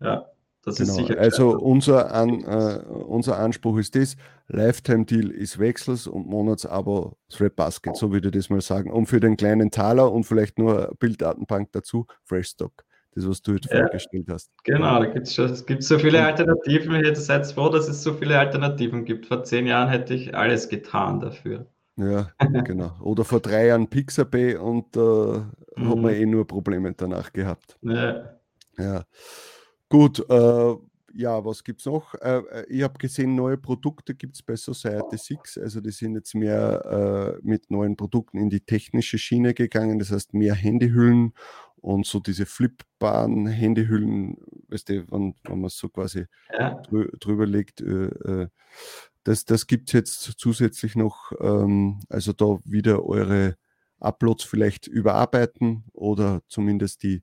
ja. 0.00 0.26
Das 0.66 0.78
genau. 0.78 0.90
ist 0.90 0.96
sicher 0.96 1.20
also 1.20 1.56
unser, 1.56 2.12
An, 2.12 2.42
äh, 2.42 2.80
unser 2.88 3.38
Anspruch 3.38 3.78
ist 3.78 3.94
das, 3.94 4.16
Lifetime-Deal 4.48 5.30
ist 5.30 5.60
Wechsels 5.60 6.08
und 6.08 6.26
Monatsabo 6.26 7.16
Thread 7.28 7.54
Basket, 7.54 7.94
so 7.94 8.12
würde 8.12 8.28
ich 8.28 8.34
das 8.34 8.50
mal 8.50 8.60
sagen. 8.60 8.90
Und 8.90 9.06
für 9.06 9.20
den 9.20 9.36
kleinen 9.36 9.70
Taler 9.70 10.10
und 10.10 10.24
vielleicht 10.24 10.58
nur 10.58 10.92
Bilddatenbank 10.98 11.70
dazu, 11.70 12.06
Freshstock. 12.24 12.72
Das, 13.14 13.28
was 13.28 13.40
du 13.42 13.52
jetzt 13.52 13.70
ja. 13.70 13.78
vorgestellt 13.78 14.26
hast. 14.28 14.50
Genau, 14.64 15.02
da 15.02 15.24
schon, 15.24 15.50
es 15.50 15.64
gibt 15.64 15.84
so 15.84 15.98
viele 16.00 16.22
Alternativen. 16.22 16.96
Ich 16.96 17.06
hätte 17.06 17.20
seid 17.20 17.46
froh, 17.46 17.68
dass 17.68 17.88
es 17.88 18.02
so 18.02 18.12
viele 18.12 18.36
Alternativen 18.36 19.04
gibt. 19.04 19.26
Vor 19.26 19.44
zehn 19.44 19.66
Jahren 19.66 19.88
hätte 19.88 20.14
ich 20.14 20.36
alles 20.36 20.68
getan 20.68 21.20
dafür. 21.20 21.66
Ja, 21.96 22.28
genau. 22.64 22.92
Oder 23.00 23.24
vor 23.24 23.40
drei 23.40 23.68
Jahren 23.68 23.88
Pixabay 23.88 24.56
und 24.56 24.96
äh, 24.96 24.98
mhm. 24.98 25.88
haben 25.88 26.02
wir 26.02 26.10
eh 26.10 26.26
nur 26.26 26.46
Probleme 26.46 26.92
danach 26.94 27.32
gehabt. 27.32 27.78
Ja. 27.82 28.36
ja. 28.76 29.04
Gut, 29.88 30.24
äh, 30.28 30.74
ja, 31.14 31.44
was 31.44 31.64
gibt 31.64 31.80
es 31.80 31.86
noch? 31.86 32.14
Äh, 32.14 32.38
äh 32.38 32.66
ich 32.68 32.82
habe 32.82 32.98
gesehen, 32.98 33.34
neue 33.34 33.56
Produkte 33.56 34.14
gibt 34.14 34.34
es 34.34 34.42
bei 34.42 34.56
Society 34.56 35.16
6. 35.16 35.58
Also 35.58 35.80
die 35.80 35.90
sind 35.90 36.14
jetzt 36.14 36.34
mehr 36.34 37.38
äh, 37.38 37.46
mit 37.46 37.70
neuen 37.70 37.96
Produkten 37.96 38.38
in 38.38 38.50
die 38.50 38.60
technische 38.60 39.18
Schiene 39.18 39.54
gegangen. 39.54 39.98
Das 39.98 40.10
heißt 40.10 40.34
mehr 40.34 40.54
Handyhüllen 40.54 41.32
und 41.76 42.04
so 42.04 42.20
diese 42.20 42.46
flippbaren 42.46 43.46
Handyhüllen, 43.46 44.36
weißt 44.68 44.88
du, 44.88 45.10
wenn, 45.10 45.34
wenn 45.44 45.60
man 45.60 45.66
es 45.66 45.78
so 45.78 45.88
quasi 45.88 46.26
ja. 46.52 46.74
drü 46.82 47.08
drüber 47.18 47.46
legt. 47.46 47.80
Äh, 47.80 48.06
äh 48.06 48.48
das 49.24 49.44
das 49.44 49.66
gibt 49.66 49.88
es 49.88 49.92
jetzt 49.92 50.34
zusätzlich 50.38 50.96
noch. 50.96 51.32
Ähm, 51.40 52.00
also 52.08 52.32
da 52.32 52.58
wieder 52.64 53.04
eure 53.04 53.56
Uploads 53.98 54.44
vielleicht 54.44 54.86
überarbeiten 54.86 55.84
oder 55.92 56.42
zumindest 56.48 57.02
die 57.02 57.22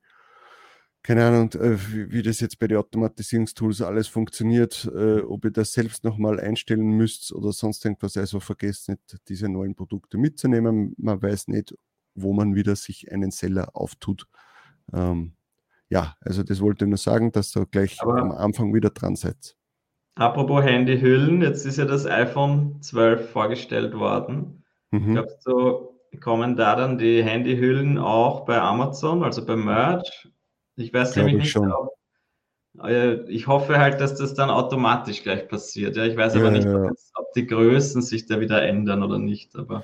keine 1.03 1.25
Ahnung, 1.25 1.51
äh, 1.51 1.77
wie, 2.11 2.23
das 2.23 2.39
jetzt 2.39 2.59
bei 2.59 2.67
den 2.67 2.77
Automatisierungstools 2.77 3.81
alles 3.81 4.07
funktioniert, 4.07 4.89
äh, 4.95 5.19
ob 5.19 5.43
ihr 5.43 5.51
das 5.51 5.73
selbst 5.73 6.05
nochmal 6.05 6.39
einstellen 6.39 6.91
müsst 6.91 7.33
oder 7.33 7.51
sonst 7.51 7.83
irgendwas. 7.83 8.15
Also 8.15 8.39
vergesst 8.39 8.87
nicht, 8.87 9.01
diese 9.27 9.49
neuen 9.49 9.75
Produkte 9.75 10.17
mitzunehmen. 10.17 10.95
Man 10.97 11.21
weiß 11.21 11.49
nicht, 11.49 11.75
wo 12.15 12.31
man 12.31 12.55
wieder 12.55 12.77
sich 12.77 13.11
einen 13.11 13.31
Seller 13.31 13.75
auftut. 13.75 14.27
Ähm, 14.93 15.33
ja, 15.89 16.15
also 16.21 16.41
das 16.41 16.61
wollte 16.61 16.85
ich 16.85 16.89
nur 16.89 16.97
sagen, 16.97 17.33
dass 17.33 17.55
ihr 17.55 17.65
gleich 17.65 18.01
Aber 18.01 18.21
am 18.21 18.31
Anfang 18.31 18.73
wieder 18.73 18.89
dran 18.89 19.17
seid. 19.17 19.57
Apropos 20.15 20.63
Handyhüllen, 20.63 21.41
jetzt 21.41 21.65
ist 21.65 21.77
ja 21.77 21.85
das 21.85 22.05
iPhone 22.05 22.81
12 22.81 23.29
vorgestellt 23.29 23.93
worden. 23.93 24.63
Mhm. 24.91 25.13
Glaubst 25.13 25.45
du, 25.45 25.89
kommen 26.21 26.55
da 26.55 26.77
dann 26.77 26.97
die 26.97 27.23
Handyhüllen 27.23 27.97
auch 27.97 28.45
bei 28.45 28.61
Amazon, 28.61 29.23
also 29.23 29.45
bei 29.45 29.57
Merch? 29.57 30.32
Ich 30.75 30.93
weiß 30.93 31.15
nämlich 31.15 31.35
nicht, 31.35 31.51
schon. 31.51 31.71
Ob, 31.71 31.93
äh, 32.83 33.21
ich 33.29 33.47
hoffe 33.47 33.77
halt, 33.77 34.01
dass 34.01 34.15
das 34.15 34.33
dann 34.33 34.49
automatisch 34.49 35.23
gleich 35.23 35.47
passiert. 35.47 35.95
Ja, 35.95 36.05
ich 36.05 36.17
weiß 36.17 36.33
ja, 36.33 36.39
aber 36.41 36.51
nicht, 36.51 36.65
ja. 36.65 36.89
ob, 37.15 37.33
die 37.35 37.45
Größen 37.45 38.01
sich 38.01 38.25
da 38.25 38.39
wieder 38.39 38.61
ändern 38.63 39.03
oder 39.03 39.19
nicht. 39.19 39.55
Aber 39.55 39.83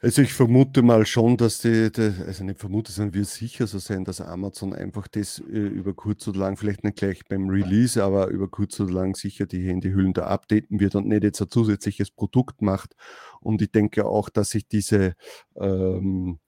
also 0.00 0.20
ich 0.20 0.34
vermute 0.34 0.82
mal 0.82 1.06
schon, 1.06 1.38
dass 1.38 1.60
die, 1.60 1.90
die 1.90 2.12
also 2.26 2.44
nicht 2.44 2.60
vermute, 2.60 2.92
sondern 2.92 3.14
wir 3.14 3.24
sicher 3.24 3.66
so 3.66 3.78
sein, 3.78 4.04
dass 4.04 4.20
Amazon 4.20 4.74
einfach 4.74 5.08
das 5.08 5.38
äh, 5.38 5.58
über 5.58 5.94
kurz 5.94 6.28
oder 6.28 6.40
lang, 6.40 6.56
vielleicht 6.58 6.84
nicht 6.84 6.98
gleich 6.98 7.24
beim 7.26 7.48
Release, 7.48 8.02
aber 8.02 8.28
über 8.28 8.48
kurz 8.48 8.78
oder 8.78 8.92
lang 8.92 9.16
sicher 9.16 9.46
die 9.46 9.66
Handyhüllen 9.66 10.12
da 10.12 10.26
updaten 10.26 10.80
wird 10.80 10.94
und 10.94 11.08
nicht 11.08 11.24
jetzt 11.24 11.40
ein 11.40 11.48
zusätzliches 11.48 12.10
Produkt 12.10 12.60
macht. 12.60 12.94
Und 13.40 13.62
ich 13.62 13.72
denke 13.72 14.04
auch, 14.04 14.28
dass 14.28 14.50
sich 14.50 14.68
diese 14.68 15.14
ähm, 15.56 16.40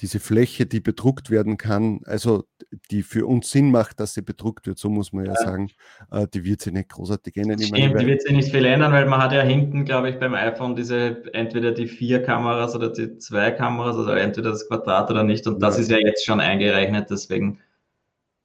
diese 0.00 0.20
Fläche, 0.20 0.66
die 0.66 0.80
bedruckt 0.80 1.30
werden 1.30 1.56
kann, 1.56 2.00
also 2.04 2.44
die 2.90 3.02
für 3.02 3.26
uns 3.26 3.50
Sinn 3.50 3.70
macht, 3.70 3.98
dass 3.98 4.14
sie 4.14 4.22
bedruckt 4.22 4.66
wird, 4.66 4.78
so 4.78 4.90
muss 4.90 5.12
man 5.12 5.24
ja, 5.24 5.32
ja. 5.32 5.40
sagen, 5.40 5.70
äh, 6.10 6.26
die 6.32 6.44
wird 6.44 6.60
sich 6.60 6.72
nicht 6.72 6.90
großartig 6.90 7.36
ändern. 7.36 7.58
Stimmt, 7.58 8.00
die 8.00 8.06
wird 8.06 8.22
sich 8.22 8.32
nicht 8.32 8.50
viel 8.50 8.64
ändern, 8.66 8.92
weil 8.92 9.06
man 9.06 9.22
hat 9.22 9.32
ja 9.32 9.42
hinten, 9.42 9.84
glaube 9.84 10.10
ich, 10.10 10.18
beim 10.18 10.34
iPhone 10.34 10.76
diese 10.76 11.32
entweder 11.32 11.72
die 11.72 11.86
vier 11.86 12.22
Kameras 12.22 12.74
oder 12.74 12.90
die 12.90 13.16
zwei 13.18 13.50
Kameras, 13.50 13.96
also 13.96 14.10
entweder 14.10 14.50
das 14.50 14.68
Quadrat 14.68 15.10
oder 15.10 15.24
nicht. 15.24 15.46
Und 15.46 15.54
ja. 15.54 15.60
das 15.60 15.78
ist 15.78 15.90
ja 15.90 15.98
jetzt 15.98 16.26
schon 16.26 16.40
eingerechnet, 16.40 17.08
deswegen 17.10 17.60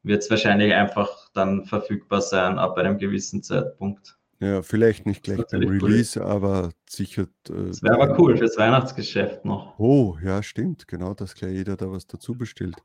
wird 0.04 0.24
es 0.24 0.30
wahrscheinlich 0.30 0.74
einfach 0.74 1.30
dann 1.34 1.66
verfügbar 1.66 2.22
sein 2.22 2.60
ab 2.60 2.78
einem 2.78 2.98
gewissen 2.98 3.44
Zeitpunkt. 3.44 4.18
Ja, 4.42 4.64
vielleicht 4.64 5.06
nicht 5.06 5.22
gleich 5.22 5.38
beim 5.38 5.60
natürlich 5.62 5.84
cool. 5.84 5.92
Release, 5.92 6.26
aber 6.26 6.72
sicher. 6.90 7.24
Äh, 7.48 7.68
Das 7.68 7.84
wäre 7.84 7.94
aber 7.94 8.20
cool 8.20 8.36
fürs 8.36 8.58
Weihnachtsgeschäft 8.58 9.46
noch. 9.46 9.78
Oh, 9.78 10.18
ja, 10.24 10.42
stimmt, 10.42 10.88
genau, 10.88 11.14
dass 11.14 11.36
gleich 11.36 11.54
jeder 11.54 11.78
da 11.78 11.92
was 11.92 12.08
dazu 12.08 12.36
bestellt. 12.36 12.76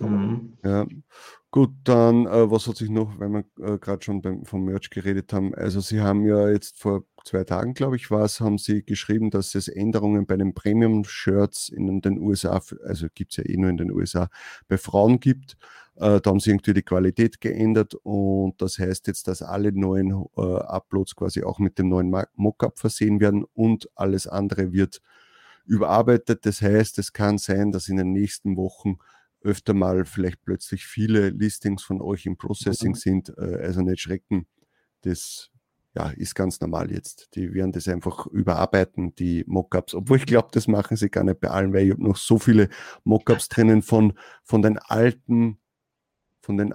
Mhm. 0.00 0.54
Ja, 0.64 0.86
gut, 1.52 1.70
dann, 1.84 2.26
äh, 2.26 2.50
was 2.50 2.66
hat 2.66 2.76
sich 2.78 2.90
noch, 2.90 3.20
wenn 3.20 3.30
wir 3.30 3.44
äh, 3.60 3.78
gerade 3.78 4.02
schon 4.02 4.22
beim, 4.22 4.44
vom 4.44 4.64
Merch 4.64 4.90
geredet 4.90 5.32
haben, 5.32 5.54
also 5.54 5.78
Sie 5.80 6.00
haben 6.00 6.24
ja 6.24 6.48
jetzt 6.48 6.80
vor 6.80 7.04
zwei 7.24 7.44
Tagen, 7.44 7.74
glaube 7.74 7.94
ich, 7.94 8.10
war 8.10 8.24
es, 8.24 8.40
haben 8.40 8.58
Sie 8.58 8.82
geschrieben, 8.82 9.30
dass 9.30 9.54
es 9.54 9.68
Änderungen 9.68 10.26
bei 10.26 10.36
den 10.36 10.52
Premium-Shirts 10.52 11.68
in 11.68 12.00
den 12.00 12.18
USA, 12.18 12.60
also 12.84 13.06
gibt 13.14 13.30
es 13.30 13.36
ja 13.36 13.44
eh 13.44 13.56
nur 13.56 13.70
in 13.70 13.76
den 13.76 13.92
USA, 13.92 14.28
bei 14.66 14.78
Frauen 14.78 15.20
gibt. 15.20 15.56
Äh, 15.96 16.20
da 16.20 16.30
haben 16.30 16.40
sie 16.40 16.50
irgendwie 16.50 16.74
die 16.74 16.82
Qualität 16.82 17.40
geändert 17.40 17.94
und 18.02 18.60
das 18.60 18.78
heißt 18.78 19.06
jetzt, 19.06 19.28
dass 19.28 19.42
alle 19.42 19.72
neuen 19.72 20.10
äh, 20.36 20.40
Uploads 20.40 21.14
quasi 21.14 21.42
auch 21.44 21.58
mit 21.58 21.78
dem 21.78 21.88
neuen 21.88 22.14
Mockup 22.34 22.78
versehen 22.78 23.20
werden 23.20 23.44
und 23.54 23.88
alles 23.94 24.26
andere 24.26 24.72
wird 24.72 25.00
überarbeitet. 25.66 26.46
Das 26.46 26.60
heißt, 26.60 26.98
es 26.98 27.12
kann 27.12 27.38
sein, 27.38 27.72
dass 27.72 27.88
in 27.88 27.96
den 27.96 28.12
nächsten 28.12 28.56
Wochen 28.56 28.98
öfter 29.40 29.74
mal 29.74 30.04
vielleicht 30.04 30.42
plötzlich 30.44 30.86
viele 30.86 31.30
Listings 31.30 31.82
von 31.82 32.00
euch 32.00 32.26
im 32.26 32.36
Processing 32.36 32.92
Mhm. 32.92 32.96
sind. 32.96 33.38
Äh, 33.38 33.58
also 33.62 33.82
nicht 33.82 34.00
schrecken. 34.00 34.46
Das 35.02 35.50
ja, 35.94 36.10
ist 36.10 36.34
ganz 36.34 36.60
normal 36.60 36.90
jetzt. 36.90 37.28
Die 37.36 37.54
werden 37.54 37.70
das 37.70 37.86
einfach 37.86 38.26
überarbeiten, 38.26 39.14
die 39.14 39.44
Mockups. 39.46 39.94
Obwohl 39.94 40.16
ich 40.16 40.26
glaube, 40.26 40.48
das 40.50 40.66
machen 40.66 40.96
sie 40.96 41.08
gar 41.08 41.22
nicht 41.22 41.40
bei 41.40 41.50
allen, 41.50 41.72
weil 41.72 41.86
ich 41.86 41.92
habe 41.92 42.02
noch 42.02 42.16
so 42.16 42.38
viele 42.38 42.68
Mockups 43.04 43.48
drinnen 43.48 43.80
von, 43.82 44.14
von 44.42 44.60
den 44.60 44.78
alten, 44.78 45.58
von 46.44 46.58
den 46.58 46.74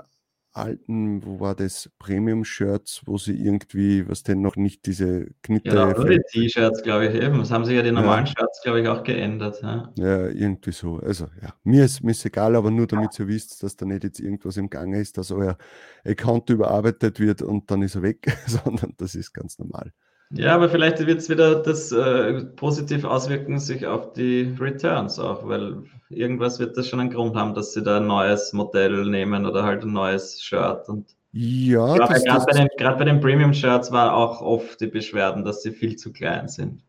alten, 0.52 1.24
wo 1.24 1.40
war 1.40 1.56
das, 1.56 1.90
Premium-Shirts, 2.00 3.04
wo 3.06 3.18
sie 3.18 3.34
irgendwie, 3.34 4.08
was 4.10 4.24
denn 4.24 4.42
noch 4.42 4.56
nicht 4.56 4.86
diese 4.88 5.28
Knitte, 5.44 5.70
Genau, 5.70 5.92
nur 5.92 6.10
die 6.10 6.22
T-Shirts, 6.32 6.82
glaube 6.82 7.08
ich, 7.08 7.16
eben. 7.16 7.38
Das 7.38 7.52
haben 7.52 7.66
sich 7.66 7.76
ja 7.76 7.84
die 7.84 7.92
normalen 7.92 8.26
Ja. 8.26 8.34
Shirts, 8.38 8.62
glaube 8.64 8.82
ich, 8.82 8.88
auch 8.88 9.04
geändert. 9.04 9.62
Ja. 9.62 9.94
Ja, 9.96 10.28
irgendwie 10.28 10.72
so. 10.72 10.98
Also, 10.98 11.28
ja, 11.42 11.54
mir 11.64 11.86
ist, 11.86 12.04
mir 12.04 12.12
ist 12.12 12.26
egal, 12.26 12.56
aber 12.56 12.72
nur 12.72 12.88
damit 12.88 13.18
ihr 13.20 13.28
wisst, 13.28 13.62
dass 13.62 13.76
da 13.76 13.86
nicht 13.86 14.04
jetzt 14.04 14.20
irgendwas 14.20 14.58
im 14.58 14.70
Gange 14.70 15.00
ist, 15.00 15.18
dass 15.18 15.32
euer 15.32 15.58
Account 16.04 16.50
überarbeitet 16.50 17.20
wird 17.20 17.42
und 17.44 17.70
dann 17.70 17.84
ist 17.84 17.96
er 17.96 18.02
weg, 18.02 18.26
sondern 18.48 18.94
das 18.98 19.14
ist 19.16 19.34
ganz 19.34 19.60
normal. 19.60 19.94
Ja, 20.32 20.54
aber 20.54 20.70
vielleicht 20.70 21.04
wird 21.06 21.20
es 21.20 21.30
wieder 21.30 21.64
das 21.64 21.92
äh, 21.92 22.44
positiv 22.56 23.04
auswirken 23.04 23.60
sich 23.60 23.88
auf 23.88 24.14
die 24.14 24.56
Returns 24.60 25.18
auch, 25.18 25.48
weil 25.48 25.84
irgendwas 26.10 26.60
wird 26.60 26.78
das 26.78 26.88
schon 26.88 27.00
einen 27.00 27.10
Grund 27.10 27.36
haben, 27.36 27.56
dass 27.56 27.74
sie 27.74 27.82
da 27.82 27.98
ein 27.98 28.06
neues 28.08 28.54
Modell 28.54 29.06
nehmen 29.06 29.46
oder 29.48 29.64
halt 29.64 29.84
ein 29.84 29.92
neues 29.92 30.42
Shirt. 30.42 30.88
Und 30.88 31.16
Ja, 31.32 31.96
gerade 31.96 32.46
bei 32.46 32.96
bei 32.96 33.06
den 33.06 33.20
Premium-Shirts 33.20 33.92
war 33.92 34.16
auch 34.16 34.42
oft 34.42 34.80
die 34.82 34.88
Beschwerden, 34.88 35.44
dass 35.44 35.64
sie 35.64 35.72
viel 35.72 35.96
zu 35.96 36.12
klein 36.12 36.48
sind. 36.48 36.84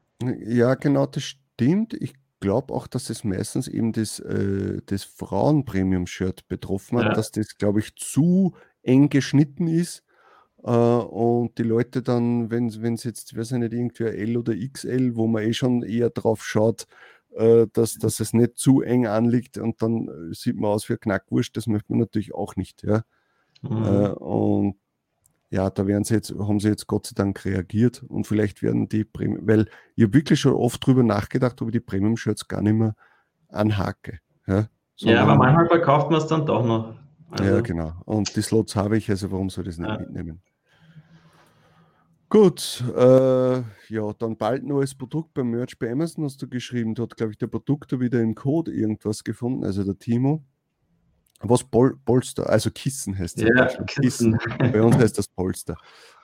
ja, 0.45 0.75
genau, 0.75 1.07
das 1.07 1.23
stimmt. 1.23 1.95
Ich 1.95 2.13
glaube 2.41 2.75
auch, 2.75 2.87
dass 2.87 3.09
es 3.09 3.25
meistens 3.25 3.69
eben 3.69 3.93
das, 3.93 4.19
äh, 4.21 4.83
das 4.85 5.05
Frauen-Premium-Shirt 5.05 6.47
betroffen 6.49 6.99
hat, 6.99 7.07
Ja. 7.07 7.13
dass 7.15 7.31
das, 7.33 7.57
glaube 7.57 7.81
ich, 7.81 7.95
zu 7.97 8.55
eng 8.83 9.09
geschnitten 9.09 9.67
ist. 9.67 10.03
Äh, 10.63 10.71
und 10.71 11.57
die 11.59 11.63
Leute 11.63 12.03
dann, 12.03 12.51
wenn 12.51 12.67
es 12.69 13.05
jetzt, 13.05 13.37
weiß 13.37 13.53
ich 13.53 13.59
nicht, 13.59 13.73
irgendwie 13.73 14.05
L 14.05 14.37
oder 14.37 14.55
XL, 14.55 15.17
wo 15.17 15.27
man 15.27 15.43
eh 15.43 15.53
schon 15.53 15.83
eher 15.83 16.11
drauf 16.11 16.45
schaut, 16.45 16.87
äh, 17.33 17.67
dass, 17.73 17.95
dass 17.95 18.21
es 18.21 18.33
nicht 18.33 18.59
zu 18.59 18.83
eng 18.83 19.07
anliegt 19.07 19.59
und 19.59 19.81
dann 19.83 20.09
äh, 20.09 20.35
sieht 20.35 20.57
man 20.57 20.71
aus 20.71 20.89
wie 20.89 20.95
ein 20.95 21.01
Knackwurst, 21.01 21.57
das 21.57 21.67
möchte 21.67 21.93
man 21.93 22.01
natürlich 22.01 22.35
auch 22.35 22.57
nicht, 22.57 22.83
ja. 22.83 23.03
Mhm. 23.63 24.15
Und 24.15 24.77
ja, 25.51 25.69
da 25.69 25.87
werden 25.87 26.05
sie 26.05 26.15
jetzt, 26.15 26.33
haben 26.33 26.61
sie 26.61 26.69
jetzt 26.69 26.87
Gott 26.87 27.07
sei 27.07 27.13
Dank 27.15 27.45
reagiert 27.45 28.03
und 28.09 28.27
vielleicht 28.27 28.63
werden 28.63 28.89
die 28.89 29.05
Premium, 29.05 29.47
weil 29.47 29.69
ich 29.97 30.05
habe 30.05 30.15
wirklich 30.15 30.41
schon 30.41 30.55
oft 30.55 30.85
drüber 30.85 31.03
nachgedacht, 31.03 31.61
ob 31.61 31.69
ich 31.69 31.73
die 31.73 31.81
Premium-Shirts 31.81 32.49
gar 32.49 32.63
nicht 32.63 32.75
mehr 32.75 32.95
anhake. 33.49 34.21
Ja, 34.47 34.69
ja, 34.97 35.23
aber 35.23 35.37
manchmal 35.37 35.67
verkauft 35.67 36.11
man 36.11 36.21
es 36.21 36.27
dann 36.27 36.47
doch 36.47 36.65
noch. 36.65 36.95
Also, 37.31 37.45
ja, 37.45 37.61
genau. 37.61 37.95
Und 38.05 38.35
die 38.37 38.43
Slots 38.43 38.77
habe 38.77 38.97
ich, 38.97 39.09
also 39.09 39.31
warum 39.31 39.51
soll 39.51 39.65
ich 39.65 39.77
das 39.77 39.79
nicht 39.79 39.89
Ja. 39.89 39.99
mitnehmen? 39.99 40.43
Gut, 42.31 42.85
äh, 42.97 43.57
ja, 43.89 44.13
dann 44.17 44.37
bald 44.39 44.63
neues 44.65 44.95
Produkt 44.95 45.35
beim 45.35 45.51
Merch 45.51 45.77
bei 45.81 45.91
Amazon 45.91 46.25
hast 46.25 46.41
du 46.41 46.49
geschrieben. 46.49 46.95
Da 46.95 47.03
hat, 47.03 47.17
glaube 47.17 47.33
ich, 47.33 47.39
der 47.39 47.49
Produkter 47.49 47.99
wieder 47.99 48.21
im 48.21 48.37
Code 48.37 48.73
irgendwas 48.73 49.25
gefunden, 49.25 49.65
also 49.65 49.83
der 49.83 49.99
Timo. 49.99 50.45
Was 51.41 51.65
Pol 51.65 51.99
Polster, 52.05 52.49
also 52.49 52.71
Kissen 52.71 53.19
heißt 53.19 53.41
in 53.41 53.49
Ja, 53.49 53.65
Deutschland. 53.65 53.91
Kissen. 53.91 54.39
Bei 54.59 54.81
uns 54.81 54.97
heißt 54.97 55.19
das 55.19 55.27
Polster. 55.27 55.77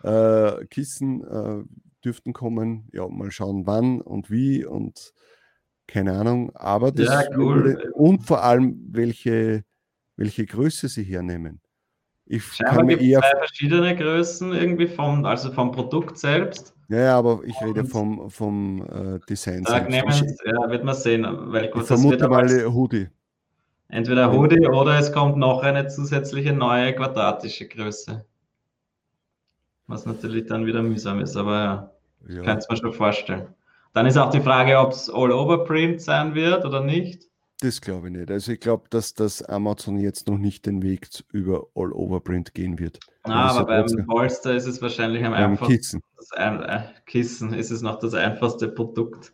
Äh, 0.04 0.64
Kissen 0.66 1.24
äh, 1.24 1.64
dürften 2.04 2.32
kommen, 2.32 2.88
ja, 2.92 3.08
mal 3.08 3.32
schauen 3.32 3.66
wann 3.66 4.00
und 4.00 4.30
wie 4.30 4.64
und 4.64 5.12
keine 5.88 6.12
Ahnung, 6.12 6.54
aber 6.54 6.92
das 6.92 7.06
Ja, 7.06 7.36
cool. 7.36 7.90
und 7.94 8.22
vor 8.22 8.44
allem 8.44 8.78
welche, 8.90 9.64
welche 10.16 10.46
Größe 10.46 10.88
sie 10.88 11.02
hernehmen. 11.02 11.60
Ich 12.28 12.44
Scheinbar 12.44 12.76
kann 12.76 12.86
mir 12.86 13.00
eher, 13.00 13.20
zwei 13.20 13.38
verschiedene 13.38 13.94
Größen 13.94 14.52
irgendwie 14.52 14.88
vom, 14.88 15.24
also 15.24 15.52
vom 15.52 15.70
Produkt 15.70 16.18
selbst. 16.18 16.74
ja, 16.88 17.16
aber 17.16 17.40
ich 17.44 17.60
rede 17.62 17.84
vom, 17.84 18.28
vom 18.30 18.82
äh, 18.82 19.20
Design 19.28 19.62
Da 19.62 19.80
nehmen, 19.80 20.08
Ich, 20.08 20.22
ja, 20.44 20.68
wird 20.68 20.82
man 20.84 20.94
sehen, 20.94 21.24
weil 21.52 21.66
ich 21.66 21.70
gut, 21.70 21.82
das 21.82 21.88
vermute 21.88 22.28
mal 22.28 22.48
Hoodie. 22.72 23.08
entweder 23.88 24.32
Hoodie 24.32 24.66
oder 24.66 24.98
es 24.98 25.12
kommt 25.12 25.36
noch 25.36 25.62
eine 25.62 25.86
zusätzliche 25.86 26.52
neue 26.52 26.94
quadratische 26.94 27.68
Größe. 27.68 28.24
Was 29.86 30.04
natürlich 30.04 30.46
dann 30.46 30.66
wieder 30.66 30.82
mühsam 30.82 31.20
ist, 31.20 31.36
aber 31.36 31.92
ja, 32.28 32.36
Ja. 32.36 32.42
kann 32.42 32.58
es 32.58 32.68
mir 32.68 32.76
schon 32.76 32.92
vorstellen. 32.92 33.54
Dann 33.92 34.06
ist 34.06 34.16
auch 34.18 34.30
die 34.30 34.40
Frage, 34.40 34.78
ob 34.80 34.90
es 34.90 35.08
All-Over-Print 35.08 36.02
sein 36.02 36.34
wird 36.34 36.64
oder 36.64 36.82
nicht. 36.82 37.22
Das 37.60 37.80
glaube 37.80 38.08
ich 38.08 38.14
nicht. 38.14 38.30
Also 38.30 38.52
ich 38.52 38.60
glaube, 38.60 38.84
dass 38.90 39.14
das 39.14 39.42
Amazon 39.42 39.96
jetzt 39.98 40.28
noch 40.28 40.36
nicht 40.36 40.66
den 40.66 40.82
Weg 40.82 41.08
über 41.32 41.66
All-Over-Print 41.74 42.52
gehen 42.52 42.78
wird. 42.78 42.98
Ja 43.26 43.32
aber 43.34 43.64
beim 43.66 43.80
trotzdem- 43.82 44.06
Polster 44.06 44.54
ist 44.54 44.66
es 44.66 44.82
wahrscheinlich 44.82 45.24
am 45.24 45.32
einfachsten. 45.32 45.74
Kissen. 45.76 46.02
Ein, 46.36 46.62
äh, 46.62 46.82
Kissen 47.06 47.54
ist 47.54 47.70
es 47.70 47.80
noch 47.80 47.98
das 47.98 48.12
einfachste 48.14 48.68
Produkt. 48.68 49.32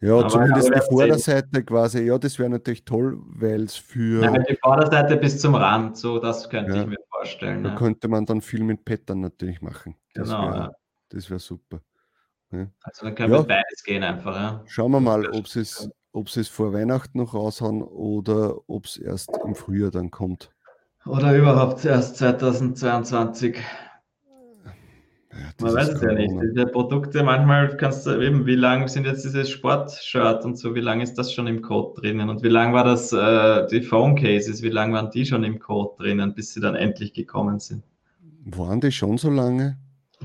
Ja, 0.00 0.18
Aber 0.18 0.28
zumindest 0.28 0.68
die 0.74 0.80
Vorderseite 0.90 1.64
quasi. 1.64 2.02
Ja, 2.02 2.18
das 2.18 2.38
wäre 2.38 2.50
natürlich 2.50 2.84
toll, 2.84 3.18
weil 3.24 3.62
es 3.62 3.76
für, 3.76 4.22
Ja, 4.24 4.32
halt 4.32 4.48
die 4.50 4.56
Vorderseite 4.62 5.16
bis 5.16 5.40
zum 5.40 5.54
Rand, 5.54 5.96
so 5.96 6.18
das 6.18 6.50
könnte 6.50 6.74
Ja. 6.74 6.82
ich 6.82 6.88
mir 6.88 6.96
vorstellen. 7.08 7.62
da 7.62 7.70
Ja. 7.70 7.76
könnte 7.76 8.08
man 8.08 8.26
dann 8.26 8.40
viel 8.42 8.64
mit 8.64 8.84
Pattern 8.84 9.20
natürlich 9.20 9.62
machen. 9.62 9.96
Das 10.12 10.28
Genau, 10.28 10.42
wäre 10.48 10.56
ja. 10.56 10.72
das 11.08 11.30
wär 11.30 11.38
super. 11.38 11.80
Also 12.82 13.06
dann 13.06 13.14
können 13.14 13.32
wir 13.32 13.42
beides 13.44 13.82
gehen 13.82 14.02
einfach. 14.02 14.34
Ja. 14.36 14.62
Schauen 14.66 14.90
wir 14.92 15.00
mal, 15.00 15.26
ob 15.30 15.46
es 15.46 15.88
ob 16.14 16.30
sie 16.30 16.40
es 16.40 16.48
vor 16.48 16.72
Weihnachten 16.72 17.18
noch 17.18 17.34
raushauen 17.34 17.82
oder 17.82 18.56
ob 18.68 18.86
es 18.86 18.96
erst 18.96 19.30
im 19.44 19.54
Frühjahr 19.54 19.90
dann 19.90 20.10
kommt. 20.10 20.50
Oder 21.06 21.36
überhaupt 21.36 21.84
erst 21.84 22.16
2022. 22.16 23.56
Ja, 25.32 25.38
Man 25.60 25.74
weiß 25.74 25.88
es 25.88 26.00
ja 26.00 26.12
nicht. 26.12 26.32
Diese 26.40 26.66
Produkte, 26.66 27.24
manchmal 27.24 27.76
kannst 27.76 28.06
du 28.06 28.20
eben, 28.20 28.46
wie 28.46 28.54
lang 28.54 28.86
sind 28.86 29.04
jetzt 29.04 29.24
diese 29.24 29.44
Sportshirt 29.44 30.44
und 30.44 30.56
so, 30.56 30.76
wie 30.76 30.80
lange 30.80 31.02
ist 31.02 31.14
das 31.18 31.32
schon 31.32 31.48
im 31.48 31.60
Code 31.60 32.00
drinnen? 32.00 32.28
Und 32.30 32.44
wie 32.44 32.48
lange 32.48 32.72
war 32.72 32.84
das, 32.84 33.12
äh, 33.12 33.66
die 33.66 33.82
Phone 33.82 34.14
Cases, 34.14 34.62
wie 34.62 34.68
lange 34.68 34.94
waren 34.94 35.10
die 35.10 35.26
schon 35.26 35.42
im 35.42 35.58
Code 35.58 35.96
drinnen, 35.98 36.32
bis 36.34 36.54
sie 36.54 36.60
dann 36.60 36.76
endlich 36.76 37.12
gekommen 37.12 37.58
sind? 37.58 37.82
Waren 38.44 38.80
die 38.80 38.92
schon 38.92 39.18
so 39.18 39.30
lange? 39.30 39.78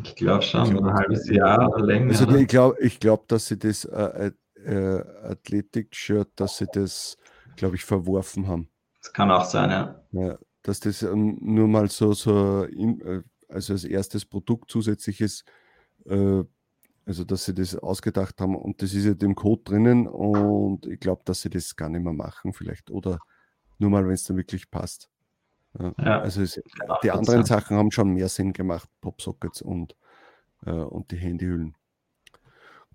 Ich 0.03 0.15
glaube 0.15 0.43
schon, 0.43 0.65
Ich 0.65 0.71
glaub, 0.71 0.83
ein 0.83 0.93
halbes 0.93 1.27
ja. 1.27 1.35
Jahr 1.35 1.73
oder 1.73 1.83
länger. 1.83 2.11
Also 2.11 2.29
ich 2.35 2.47
glaube, 2.47 2.77
ich 2.79 2.99
glaub, 2.99 3.27
dass 3.27 3.47
sie 3.47 3.57
das 3.57 3.85
äh, 3.85 4.31
äh, 4.65 5.01
Athletik-Shirt, 5.23 6.29
dass 6.35 6.57
sie 6.57 6.67
das, 6.71 7.17
glaube 7.55 7.75
ich, 7.75 7.85
verworfen 7.85 8.47
haben. 8.47 8.69
das 9.01 9.13
kann 9.13 9.31
auch 9.31 9.45
sein, 9.45 9.69
ja. 9.69 10.03
Ja, 10.11 10.37
dass 10.63 10.79
das 10.79 11.03
ähm, 11.03 11.37
nur 11.41 11.67
mal 11.67 11.89
so, 11.89 12.13
so 12.13 12.63
in, 12.63 13.01
äh, 13.01 13.23
also 13.47 13.73
als 13.73 13.83
erstes 13.83 14.25
Produkt 14.25 14.69
zusätzliches, 14.69 15.43
äh, 16.05 16.43
also 17.05 17.23
dass 17.23 17.45
sie 17.45 17.53
das 17.53 17.75
ausgedacht 17.75 18.39
haben 18.39 18.55
und 18.55 18.81
das 18.81 18.93
ist 18.93 19.05
ja 19.05 19.13
im 19.19 19.35
Code 19.35 19.63
drinnen 19.63 20.07
und 20.07 20.85
ich 20.85 20.99
glaube, 20.99 21.23
dass 21.25 21.41
sie 21.41 21.49
das 21.49 21.75
gar 21.75 21.89
nicht 21.89 22.03
mehr 22.03 22.13
machen 22.13 22.53
vielleicht 22.53 22.91
oder 22.91 23.19
nur 23.79 23.89
mal, 23.89 24.05
wenn 24.05 24.13
es 24.13 24.25
dann 24.25 24.37
wirklich 24.37 24.69
passt. 24.69 25.09
Ja, 25.79 25.93
Ja, 25.97 26.21
also 26.21 26.41
es, 26.41 26.59
die 27.03 27.11
anderen 27.11 27.45
sein. 27.45 27.59
Sachen 27.59 27.77
haben 27.77 27.91
schon 27.91 28.13
mehr 28.13 28.29
Sinn 28.29 28.53
gemacht, 28.53 28.89
Popsockets 29.01 29.61
und, 29.61 29.95
äh, 30.65 30.71
und 30.71 31.11
die 31.11 31.17
Handyhüllen. 31.17 31.75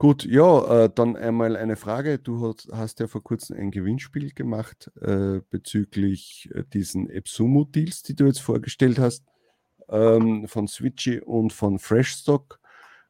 Gut, 0.05 0.27
ja, 0.27 0.85
äh, 0.85 0.90
dann 0.95 1.17
einmal 1.17 1.57
eine 1.57 1.77
Frage. 1.77 2.19
Du 2.19 2.47
hast, 2.47 2.69
hast 2.71 3.01
ja 3.01 3.07
vor 3.07 3.25
kurzem 3.25 3.57
ein 3.57 3.71
Gewinnspiel 3.71 4.35
gemacht 4.35 4.93
äh, 5.01 5.40
bezüglich 5.49 6.51
äh, 6.53 6.62
diesen 6.75 7.09
Epsumo-Deals, 7.09 8.03
die 8.03 8.14
du 8.14 8.27
jetzt 8.27 8.43
vorgestellt 8.43 8.99
hast, 8.99 9.25
ähm, 9.88 10.47
von 10.47 10.69
Switchy 10.69 11.21
und 11.21 11.55
von 11.55 11.79
Freshstock. 11.79 12.61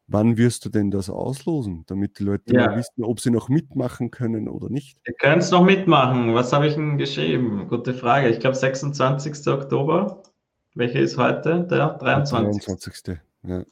Wann 0.06 0.36
wirst 0.36 0.66
du 0.66 0.68
denn 0.68 0.92
das 0.92 1.10
auslosen, 1.10 1.82
damit 1.88 2.20
die 2.20 2.22
Leute 2.22 2.54
Ja. 2.54 2.76
wissen, 2.76 3.02
ob 3.02 3.18
sie 3.18 3.32
noch 3.32 3.48
mitmachen 3.48 4.12
können 4.12 4.46
oder 4.46 4.70
nicht? 4.70 4.96
Ihr 5.04 5.14
könnt 5.14 5.42
es 5.42 5.50
noch 5.50 5.64
mitmachen. 5.64 6.32
Was 6.36 6.52
habe 6.52 6.68
ich 6.68 6.74
denn 6.74 6.96
geschrieben? 6.96 7.66
Gute 7.66 7.92
Frage. 7.92 8.28
Ich 8.28 8.38
glaube 8.38 8.54
26. 8.54 9.48
Oktober. 9.48 10.22
Welcher 10.76 11.00
ist 11.00 11.18
heute? 11.18 11.66
Der 11.68 11.88
23. 11.88 12.64
23. 12.64 13.18
Ja. 13.42 13.64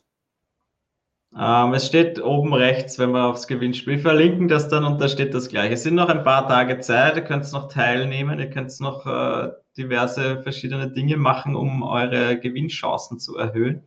Ähm, 1.39 1.73
es 1.73 1.87
steht 1.87 2.23
oben 2.23 2.53
rechts, 2.53 2.99
wenn 2.99 3.13
wir 3.13 3.27
aufs 3.27 3.47
Gewinnspiel 3.47 3.99
verlinken, 3.99 4.49
das 4.49 4.69
dann 4.69 4.85
und 4.85 5.01
da 5.01 5.09
steht 5.09 5.33
das 5.33 5.49
gleiche. 5.49 5.75
Es 5.75 5.83
sind 5.83 5.95
noch 5.95 6.09
ein 6.09 6.25
paar 6.25 6.47
Tage 6.47 6.81
Zeit, 6.81 7.17
ihr 7.17 7.23
könnt 7.23 7.51
noch 7.53 7.69
teilnehmen, 7.69 8.39
ihr 8.39 8.51
könnt 8.51 8.79
noch 8.81 9.07
äh, 9.07 9.51
diverse 9.77 10.43
verschiedene 10.43 10.91
Dinge 10.91 11.17
machen, 11.17 11.57
um 11.57 11.83
eure 11.83 12.39
Gewinnchancen 12.39 13.19
zu 13.19 13.37
erhöhen. 13.39 13.83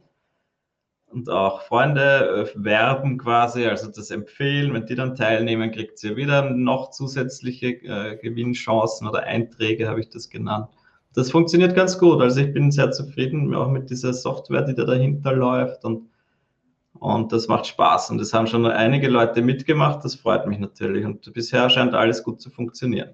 Und 1.08 1.30
auch 1.30 1.62
Freunde 1.62 2.52
äh, 2.56 2.64
werben 2.64 3.20
quasi, 3.20 3.66
also 3.68 3.92
das 3.92 4.10
empfehlen. 4.10 4.74
Wenn 4.74 4.88
die 4.88 4.96
dann 4.96 5.16
teilnehmen, 5.16 5.72
kriegt 5.72 6.04
ihr 6.04 6.16
wieder 6.16 6.50
noch 6.50 6.90
zusätzliche 6.90 7.68
äh, 7.68 8.18
Gewinnchancen 8.18 9.08
oder 9.08 9.24
Einträge, 9.24 9.88
habe 9.88 10.00
ich 10.00 10.10
das 10.10 10.30
genannt. 10.30 10.70
Das 11.14 11.32
funktioniert 11.32 11.76
ganz 11.76 11.98
gut. 12.00 12.22
Also 12.22 12.42
ich 12.42 12.52
bin 12.54 12.72
sehr 12.72 12.92
zufrieden 12.92 13.54
auch 13.54 13.70
mit 13.70 13.90
dieser 13.92 14.14
Software, 14.14 14.64
die 14.64 14.74
da 14.74 14.84
dahinter 14.84 15.32
läuft 15.32 15.86
und 15.86 16.10
und 17.00 17.32
das 17.32 17.48
macht 17.48 17.68
Spaß. 17.68 18.12
Und 18.12 18.20
es 18.20 18.34
haben 18.34 18.48
schon 18.48 18.66
einige 18.66 19.08
Leute 19.08 19.42
mitgemacht. 19.42 20.04
Das 20.04 20.16
freut 20.16 20.48
mich 20.48 20.60
natürlich. 20.60 21.06
Und 21.06 21.32
bisher 21.34 21.70
scheint 21.70 21.94
alles 21.94 22.24
gut 22.24 22.42
zu 22.42 22.50
funktionieren. 22.50 23.10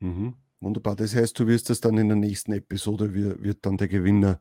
Mhm. 0.00 0.34
Wunderbar. 0.60 0.96
Das 0.96 1.14
heißt, 1.14 1.38
du 1.38 1.46
wirst 1.46 1.70
das 1.70 1.80
dann 1.80 1.98
in 1.98 2.08
der 2.08 2.16
nächsten 2.16 2.52
Episode, 2.52 3.12
wird 3.14 3.58
dann 3.62 3.76
der 3.76 3.88
Gewinner 3.88 4.40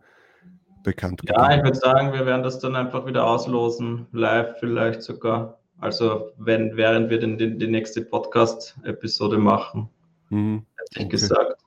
bekannt 0.84 1.22
gegeben. 1.22 1.42
Ja, 1.42 1.58
ich 1.58 1.64
würde 1.64 1.78
sagen, 1.78 2.14
wir 2.14 2.26
werden 2.26 2.44
das 2.44 2.60
dann 2.60 2.76
einfach 2.76 3.06
wieder 3.06 3.26
auslosen, 3.26 4.08
live 4.12 4.56
vielleicht 4.60 5.02
sogar. 5.02 5.60
Also 5.80 6.32
wenn, 6.38 6.78
während 6.78 7.10
wir 7.10 7.20
den, 7.20 7.38
den 7.38 7.60
die 7.60 7.68
nächste 7.68 8.02
Podcast-Episode 8.02 9.38
machen, 9.38 9.90
mhm. 10.30 10.66
hätte 10.78 10.92
ich 10.92 11.00
okay. 11.00 11.10
gesagt. 11.10 11.62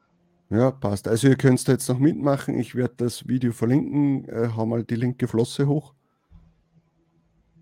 Ja, 0.50 0.70
passt. 0.70 1.09
Also 1.09 1.28
ihr 1.28 1.37
könnt 1.37 1.66
jetzt 1.68 1.88
noch 1.90 1.98
mitmachen. 1.98 2.59
Ich 2.59 2.74
werde 2.74 2.94
das 2.96 3.28
Video 3.28 3.52
verlinken. 3.52 4.26
Äh, 4.28 4.48
hau 4.57 4.64
mal 4.64 4.83
die 4.83 4.94
linke 4.94 5.28
Flosse 5.28 5.66
hoch. 5.66 5.92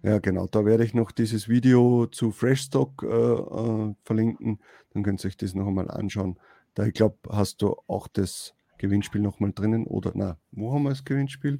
Ja, 0.03 0.19
genau. 0.19 0.47
Da 0.47 0.65
werde 0.65 0.85
ich 0.85 0.95
noch 0.95 1.11
dieses 1.11 1.49
Video 1.49 2.07
zu 2.07 2.31
Freshstock 2.31 3.03
äh, 3.03 3.07
äh, 3.07 3.95
verlinken. 4.05 4.61
Dann 4.93 5.03
könnt 5.03 5.25
ihr 5.25 5.29
euch 5.29 5.37
das 5.37 5.55
noch 5.55 5.67
einmal 5.67 5.91
anschauen. 5.91 6.39
Da 6.75 6.87
ich 6.87 6.95
glaube, 6.95 7.17
hast 7.31 7.63
du 7.63 7.77
auch 7.87 8.07
das 8.09 8.55
Gewinnspiel 8.79 9.21
noch 9.21 9.41
mal 9.41 9.53
drinnen 9.53 9.87
oder 9.87 10.13
na, 10.15 10.37
wo 10.53 10.73
haben 10.73 10.85
wir 10.85 10.91
das 10.91 11.05
Gewinnspiel? 11.05 11.59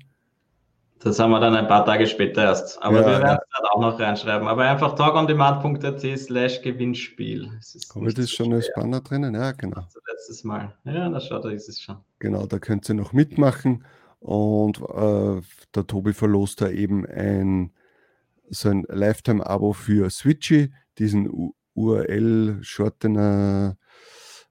Das 1.01 1.19
haben 1.19 1.31
wir 1.31 1.41
dann 1.41 1.55
ein 1.55 1.69
paar 1.69 1.85
Tage 1.85 2.07
später 2.07 2.45
erst. 2.45 2.83
Aber 2.83 3.01
ja, 3.01 3.07
wir 3.07 3.23
werden 3.23 3.39
es 3.43 3.59
dann 3.59 3.71
auch 3.71 3.81
noch 3.81 4.01
reinschreiben. 4.01 4.49
Aber 4.49 4.63
einfach 4.63 4.95
talkondemand.at 4.95 6.01
slash 6.19 6.63
Gewinnspiel. 6.63 7.51
Haben 7.95 8.07
wir 8.07 8.15
das 8.15 8.31
schon 8.31 8.53
als 8.55 8.71
Banner 8.75 9.01
drinnen? 9.01 9.35
Ja, 9.35 9.53
genau. 9.53 9.83
Also 9.83 10.01
letztes 10.11 10.43
Mal. 10.45 10.75
Ja, 10.85 11.09
da 11.09 11.21
schaut, 11.21 11.45
da 11.45 11.51
ist 11.51 11.69
es 11.69 11.81
schon. 11.81 11.97
Genau, 12.19 12.47
da 12.47 12.59
könnt 12.59 12.89
ihr 12.89 12.95
noch 12.95 13.13
mitmachen. 13.13 13.85
Und 14.21 14.81
äh, 14.81 15.43
der 15.75 15.87
Tobi 15.87 16.15
verlost 16.15 16.63
da 16.63 16.71
eben 16.71 17.05
ein 17.07 17.73
so 18.51 18.71
ein 18.71 18.85
Lifetime-Abo 18.89 19.73
für 19.73 20.11
Switchy, 20.11 20.73
diesen 20.99 21.53
URL-Shortener, 21.75 23.77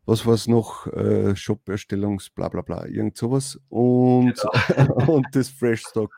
was 0.05 0.25
war 0.25 0.35
es 0.35 0.47
noch, 0.47 0.87
äh, 0.87 1.35
Shop-Erstellungs, 1.35 2.29
bla 2.29 2.47
bla 2.49 2.61
bla, 2.61 2.85
irgend 2.85 3.17
sowas. 3.17 3.59
Und, 3.69 4.35
genau. 4.75 4.95
und 5.15 5.27
das 5.33 5.49
Freshstock. 5.49 6.11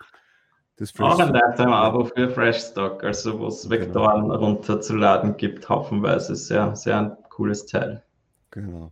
Das 0.78 0.92
Fresh 0.92 1.08
Auch 1.08 1.20
ein 1.20 1.34
Lifetime-Abo 1.34 2.06
für 2.06 2.30
Freshstock, 2.30 3.04
also 3.04 3.40
wo 3.40 3.48
es 3.48 3.64
genau. 3.64 3.76
Vektoren 3.76 4.22
genau. 4.24 4.36
runterzuladen 4.36 5.38
gibt, 5.38 5.70
haufenweise. 5.70 6.36
Sehr, 6.36 6.76
sehr 6.76 7.00
ein 7.00 7.18
cooles 7.30 7.66
Teil. 7.66 8.04
Genau. 8.52 8.92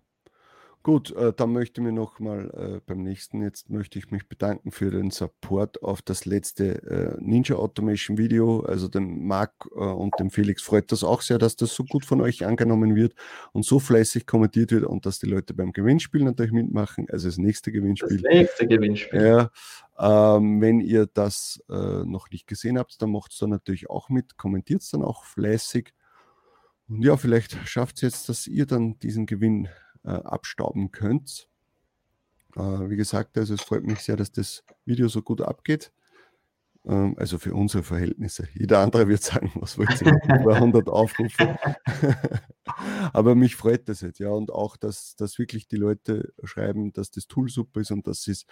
Gut, 0.86 1.10
äh, 1.16 1.34
dann 1.36 1.52
möchte 1.52 1.82
ich 1.82 1.84
mir 1.84 1.92
noch 1.92 2.20
mal 2.20 2.52
äh, 2.76 2.80
beim 2.86 3.02
nächsten, 3.02 3.42
jetzt 3.42 3.72
möchte 3.72 3.98
ich 3.98 4.12
mich 4.12 4.30
bedanken 4.30 4.70
für 4.70 4.92
den 4.92 5.10
Support 5.10 5.82
auf 5.82 6.04
das 6.04 6.26
letzte 6.26 6.84
äh, 6.84 7.18
Ninja 7.20 7.56
Automation 7.56 8.20
Video. 8.20 8.60
Also 8.60 8.88
dem 8.88 9.26
Marc 9.26 9.52
äh, 9.72 9.80
und 9.80 10.14
dem 10.20 10.30
Felix 10.30 10.62
freut 10.62 10.92
das 10.92 11.04
auch 11.04 11.24
sehr, 11.24 11.40
dass 11.40 11.56
das 11.56 11.74
so 11.74 11.86
gut 11.86 12.06
von 12.06 12.22
euch 12.22 12.46
angenommen 12.46 12.96
wird 12.96 13.16
und 13.52 13.66
so 13.66 13.80
fleißig 13.80 14.28
kommentiert 14.28 14.72
wird 14.72 14.84
und 14.84 15.08
dass 15.08 15.18
die 15.18 15.26
Leute 15.26 15.56
beim 15.56 15.72
Gewinnspiel 15.72 16.24
natürlich 16.24 16.52
mitmachen. 16.52 17.08
Also 17.10 17.30
das 17.30 17.40
nächste 17.40 17.72
Gewinnspiel. 17.72 18.22
Das 18.22 18.32
nächste 18.32 18.68
Gewinnspiel. 18.68 19.50
Ja, 20.00 20.36
ähm, 20.38 20.62
wenn 20.62 20.82
ihr 20.82 21.08
das 21.12 21.64
äh, 21.68 22.06
noch 22.06 22.30
nicht 22.30 22.46
gesehen 22.46 22.78
habt, 22.78 23.02
dann 23.02 23.10
macht 23.10 23.32
es 23.32 23.40
dann 23.40 23.50
natürlich 23.50 23.90
auch 23.90 24.10
mit, 24.10 24.38
kommentiert 24.38 24.84
es 24.84 24.92
dann 24.92 25.02
auch 25.02 25.26
fleißig. 25.26 25.96
Und 26.88 27.04
ja, 27.04 27.18
vielleicht 27.18 27.58
schafft 27.68 27.96
es 27.96 28.02
jetzt, 28.04 28.30
dass 28.30 28.46
ihr 28.46 28.68
dann 28.68 29.00
diesen 29.00 29.26
Gewinn 29.26 29.68
äh, 30.06 30.12
abstauben 30.12 30.92
könnt. 30.92 31.50
Äh, 32.56 32.90
wie 32.90 32.96
gesagt, 32.96 33.38
also 33.38 33.54
es 33.54 33.62
freut 33.62 33.84
mich 33.84 34.00
sehr, 34.00 34.16
dass 34.16 34.32
das 34.32 34.64
Video 34.86 35.08
so 35.08 35.22
gut 35.22 35.42
abgeht. 35.42 35.92
Ähm, 36.86 37.16
also 37.18 37.38
für 37.38 37.54
unsere 37.54 37.84
Verhältnisse. 37.84 38.48
Jeder 38.54 38.80
andere 38.80 39.08
wird 39.08 39.24
sagen, 39.24 39.52
was 39.56 39.78
wollt 39.78 40.02
ihr 40.02 40.14
über 40.40 40.56
100 40.56 40.88
Aufrufe. 40.88 41.58
Aber 43.14 43.36
mich 43.36 43.56
freut 43.56 43.90
das 43.90 44.02
jetzt, 44.02 44.20
ja. 44.20 44.30
Und 44.30 44.52
auch, 44.52 44.78
dass, 44.78 45.16
dass 45.16 45.40
wirklich 45.40 45.68
die 45.68 45.78
Leute 45.78 46.34
schreiben, 46.44 46.94
dass 46.94 47.12
das 47.12 47.28
Tool 47.28 47.50
super 47.50 47.82
ist 47.82 47.92
und 47.92 48.08
dass 48.08 48.28
es 48.28 48.46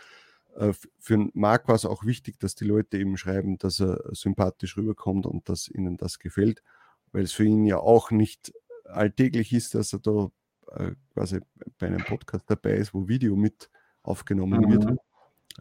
äh, 0.55 0.73
für 0.99 1.29
Marc 1.33 1.67
war 1.67 1.75
es 1.75 1.85
auch 1.85 2.05
wichtig, 2.05 2.39
dass 2.39 2.55
die 2.55 2.65
Leute 2.65 2.97
eben 2.97 3.17
schreiben, 3.17 3.57
dass 3.57 3.79
er 3.79 4.01
sympathisch 4.11 4.77
rüberkommt 4.77 5.25
und 5.25 5.49
dass 5.49 5.67
ihnen 5.67 5.97
das 5.97 6.19
gefällt, 6.19 6.63
weil 7.11 7.23
es 7.23 7.33
für 7.33 7.45
ihn 7.45 7.65
ja 7.65 7.77
auch 7.77 8.11
nicht 8.11 8.53
alltäglich 8.85 9.53
ist, 9.53 9.75
dass 9.75 9.93
er 9.93 9.99
da 9.99 10.29
äh, 10.73 10.91
quasi 11.13 11.39
bei 11.79 11.87
einem 11.87 12.03
Podcast 12.03 12.45
dabei 12.47 12.73
ist, 12.73 12.93
wo 12.93 13.07
Video 13.07 13.35
mit 13.35 13.69
aufgenommen 14.01 14.61
mhm. 14.61 14.71
wird. 14.71 14.99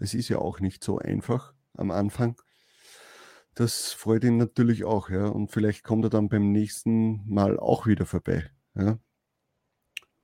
Es 0.01 0.15
ist 0.15 0.29
ja 0.29 0.39
auch 0.39 0.61
nicht 0.61 0.83
so 0.83 0.99
einfach 0.99 1.55
am 1.75 1.91
Anfang. 1.91 2.37
Das 3.55 3.93
freut 3.93 4.25
ihn 4.25 4.39
natürlich 4.39 4.85
auch, 4.85 5.11
ja. 5.11 5.27
Und 5.27 5.51
vielleicht 5.51 5.85
kommt 5.85 6.05
er 6.05 6.11
dann 6.11 6.29
beim 6.29 6.53
nächsten 6.53 7.23
Mal 7.29 7.59
auch 7.59 7.87
wieder 7.87 8.07
vorbei. 8.07 8.51
Ja. 8.75 8.99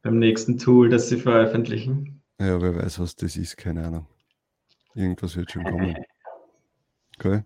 Beim 0.03 0.19
nächsten 0.19 0.59
Tool, 0.59 0.89
das 0.89 1.09
Sie 1.09 1.19
veröffentlichen. 1.19 2.23
Ja, 2.41 2.63
wer 2.63 2.77
weiß, 2.77 3.01
was 3.01 3.17
das 3.17 3.37
ist, 3.37 3.57
keine 3.57 3.87
Ahnung. 3.87 4.07
Irgendwas 4.95 5.37
wird 5.37 5.51
schon 5.53 5.65
kommen. 5.65 5.97
Okay. 7.21 7.43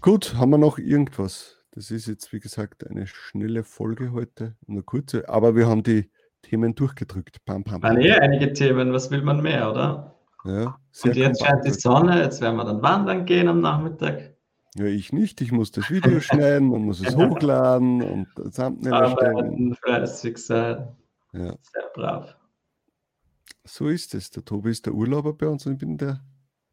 Gut, 0.00 0.36
haben 0.36 0.48
wir 0.48 0.56
noch 0.56 0.78
irgendwas? 0.78 1.58
Das 1.72 1.90
ist 1.90 2.06
jetzt, 2.06 2.32
wie 2.32 2.40
gesagt, 2.40 2.86
eine 2.86 3.06
schnelle 3.06 3.64
Folge 3.64 4.12
heute, 4.12 4.56
eine 4.66 4.82
kurze, 4.82 5.28
aber 5.28 5.56
wir 5.56 5.66
haben 5.66 5.82
die 5.82 6.10
Themen 6.42 6.74
durchgedrückt. 6.74 7.44
Pam, 7.44 7.64
pam, 7.64 7.80
pam. 7.80 7.98
eh 7.98 8.12
einige 8.12 8.52
Themen, 8.52 8.92
was 8.92 9.10
will 9.10 9.22
man 9.22 9.42
mehr, 9.42 9.70
oder? 9.70 10.14
Ja, 10.44 10.78
Und 11.04 11.16
jetzt 11.16 11.44
scheint 11.44 11.64
die 11.64 11.70
Sonne, 11.70 12.22
jetzt 12.22 12.40
werden 12.40 12.56
wir 12.56 12.64
dann 12.64 12.80
wandern 12.82 13.26
gehen 13.26 13.48
am 13.48 13.60
Nachmittag. 13.60 14.34
Ja, 14.76 14.84
ich 14.84 15.12
nicht. 15.12 15.40
Ich 15.40 15.50
muss 15.52 15.72
das 15.72 15.90
Video 15.90 16.20
schneiden 16.20 16.70
und 16.72 16.84
muss 16.84 17.00
es 17.00 17.16
hochladen 17.16 18.02
und 18.02 18.28
Thumbnail 18.54 18.92
erstellen. 18.92 19.74
fleißig 19.74 20.38
sein. 20.38 20.96
Ja. 21.32 21.54
Sehr 21.60 21.90
brav. 21.94 22.36
So 23.64 23.88
ist 23.88 24.14
es. 24.14 24.30
Der 24.30 24.44
Tobi 24.44 24.70
ist 24.70 24.86
der 24.86 24.94
Urlauber 24.94 25.34
bei 25.34 25.48
uns 25.48 25.66
und 25.66 25.72
ich 25.74 25.78
bin 25.78 25.98
der, 25.98 26.20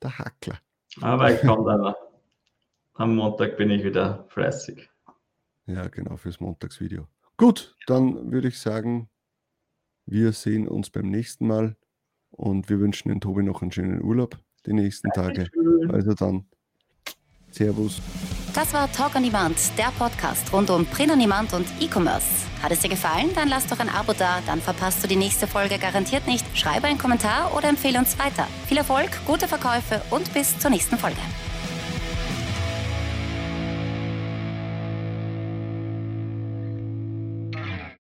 der 0.02 0.18
Hackler. 0.20 0.60
Aber 1.02 1.32
ich 1.34 1.42
komme 1.42 1.66
dann. 1.84 1.94
Am 2.94 3.16
Montag 3.16 3.58
bin 3.58 3.72
ich 3.72 3.84
wieder 3.84 4.26
fleißig. 4.30 4.90
Ja, 5.66 5.88
genau, 5.88 6.16
fürs 6.16 6.40
Montagsvideo. 6.40 7.08
Gut, 7.38 7.76
dann 7.88 8.32
würde 8.32 8.48
ich 8.48 8.60
sagen, 8.60 9.10
wir 10.06 10.32
sehen 10.34 10.68
uns 10.68 10.90
beim 10.90 11.10
nächsten 11.10 11.48
Mal 11.48 11.76
und 12.32 12.70
wir 12.70 12.80
wünschen 12.80 13.10
den 13.10 13.22
Tobi 13.22 13.44
noch 13.44 13.62
einen 13.62 13.72
schönen 13.72 14.04
Urlaub 14.04 14.38
die 14.66 14.74
nächsten 14.74 15.10
Tage. 15.12 15.48
Also 15.90 16.14
dann, 16.14 16.46
Servus. 17.52 18.02
Das 18.54 18.74
war 18.74 18.92
Talk 18.92 19.16
on 19.16 19.24
Demand, 19.24 19.58
der 19.78 19.92
Podcast 19.98 20.52
rund 20.54 20.70
um 20.70 20.86
Print 20.86 21.12
on 21.12 21.20
Demand 21.20 21.54
und 21.54 21.68
E-Commerce. 21.80 22.46
Hat 22.62 22.72
es 22.72 22.80
dir 22.80 22.90
gefallen? 22.90 23.30
Dann 23.36 23.50
lass 23.50 23.68
doch 23.68 23.80
ein 23.80 23.90
Abo 23.90 24.14
da, 24.14 24.40
dann 24.46 24.62
verpasst 24.62 25.04
du 25.04 25.08
die 25.08 25.16
nächste 25.16 25.46
Folge 25.46 25.78
garantiert 25.78 26.26
nicht. 26.26 26.46
Schreibe 26.58 26.88
einen 26.88 26.98
Kommentar 26.98 27.56
oder 27.56 27.70
empfehle 27.70 28.00
uns 28.00 28.18
weiter. 28.18 28.48
Viel 28.68 28.78
Erfolg, 28.78 29.10
gute 29.26 29.48
Verkäufe 29.48 30.02
und 30.10 30.34
bis 30.34 30.58
zur 30.58 30.72
nächsten 30.72 30.98
Folge. 30.98 31.20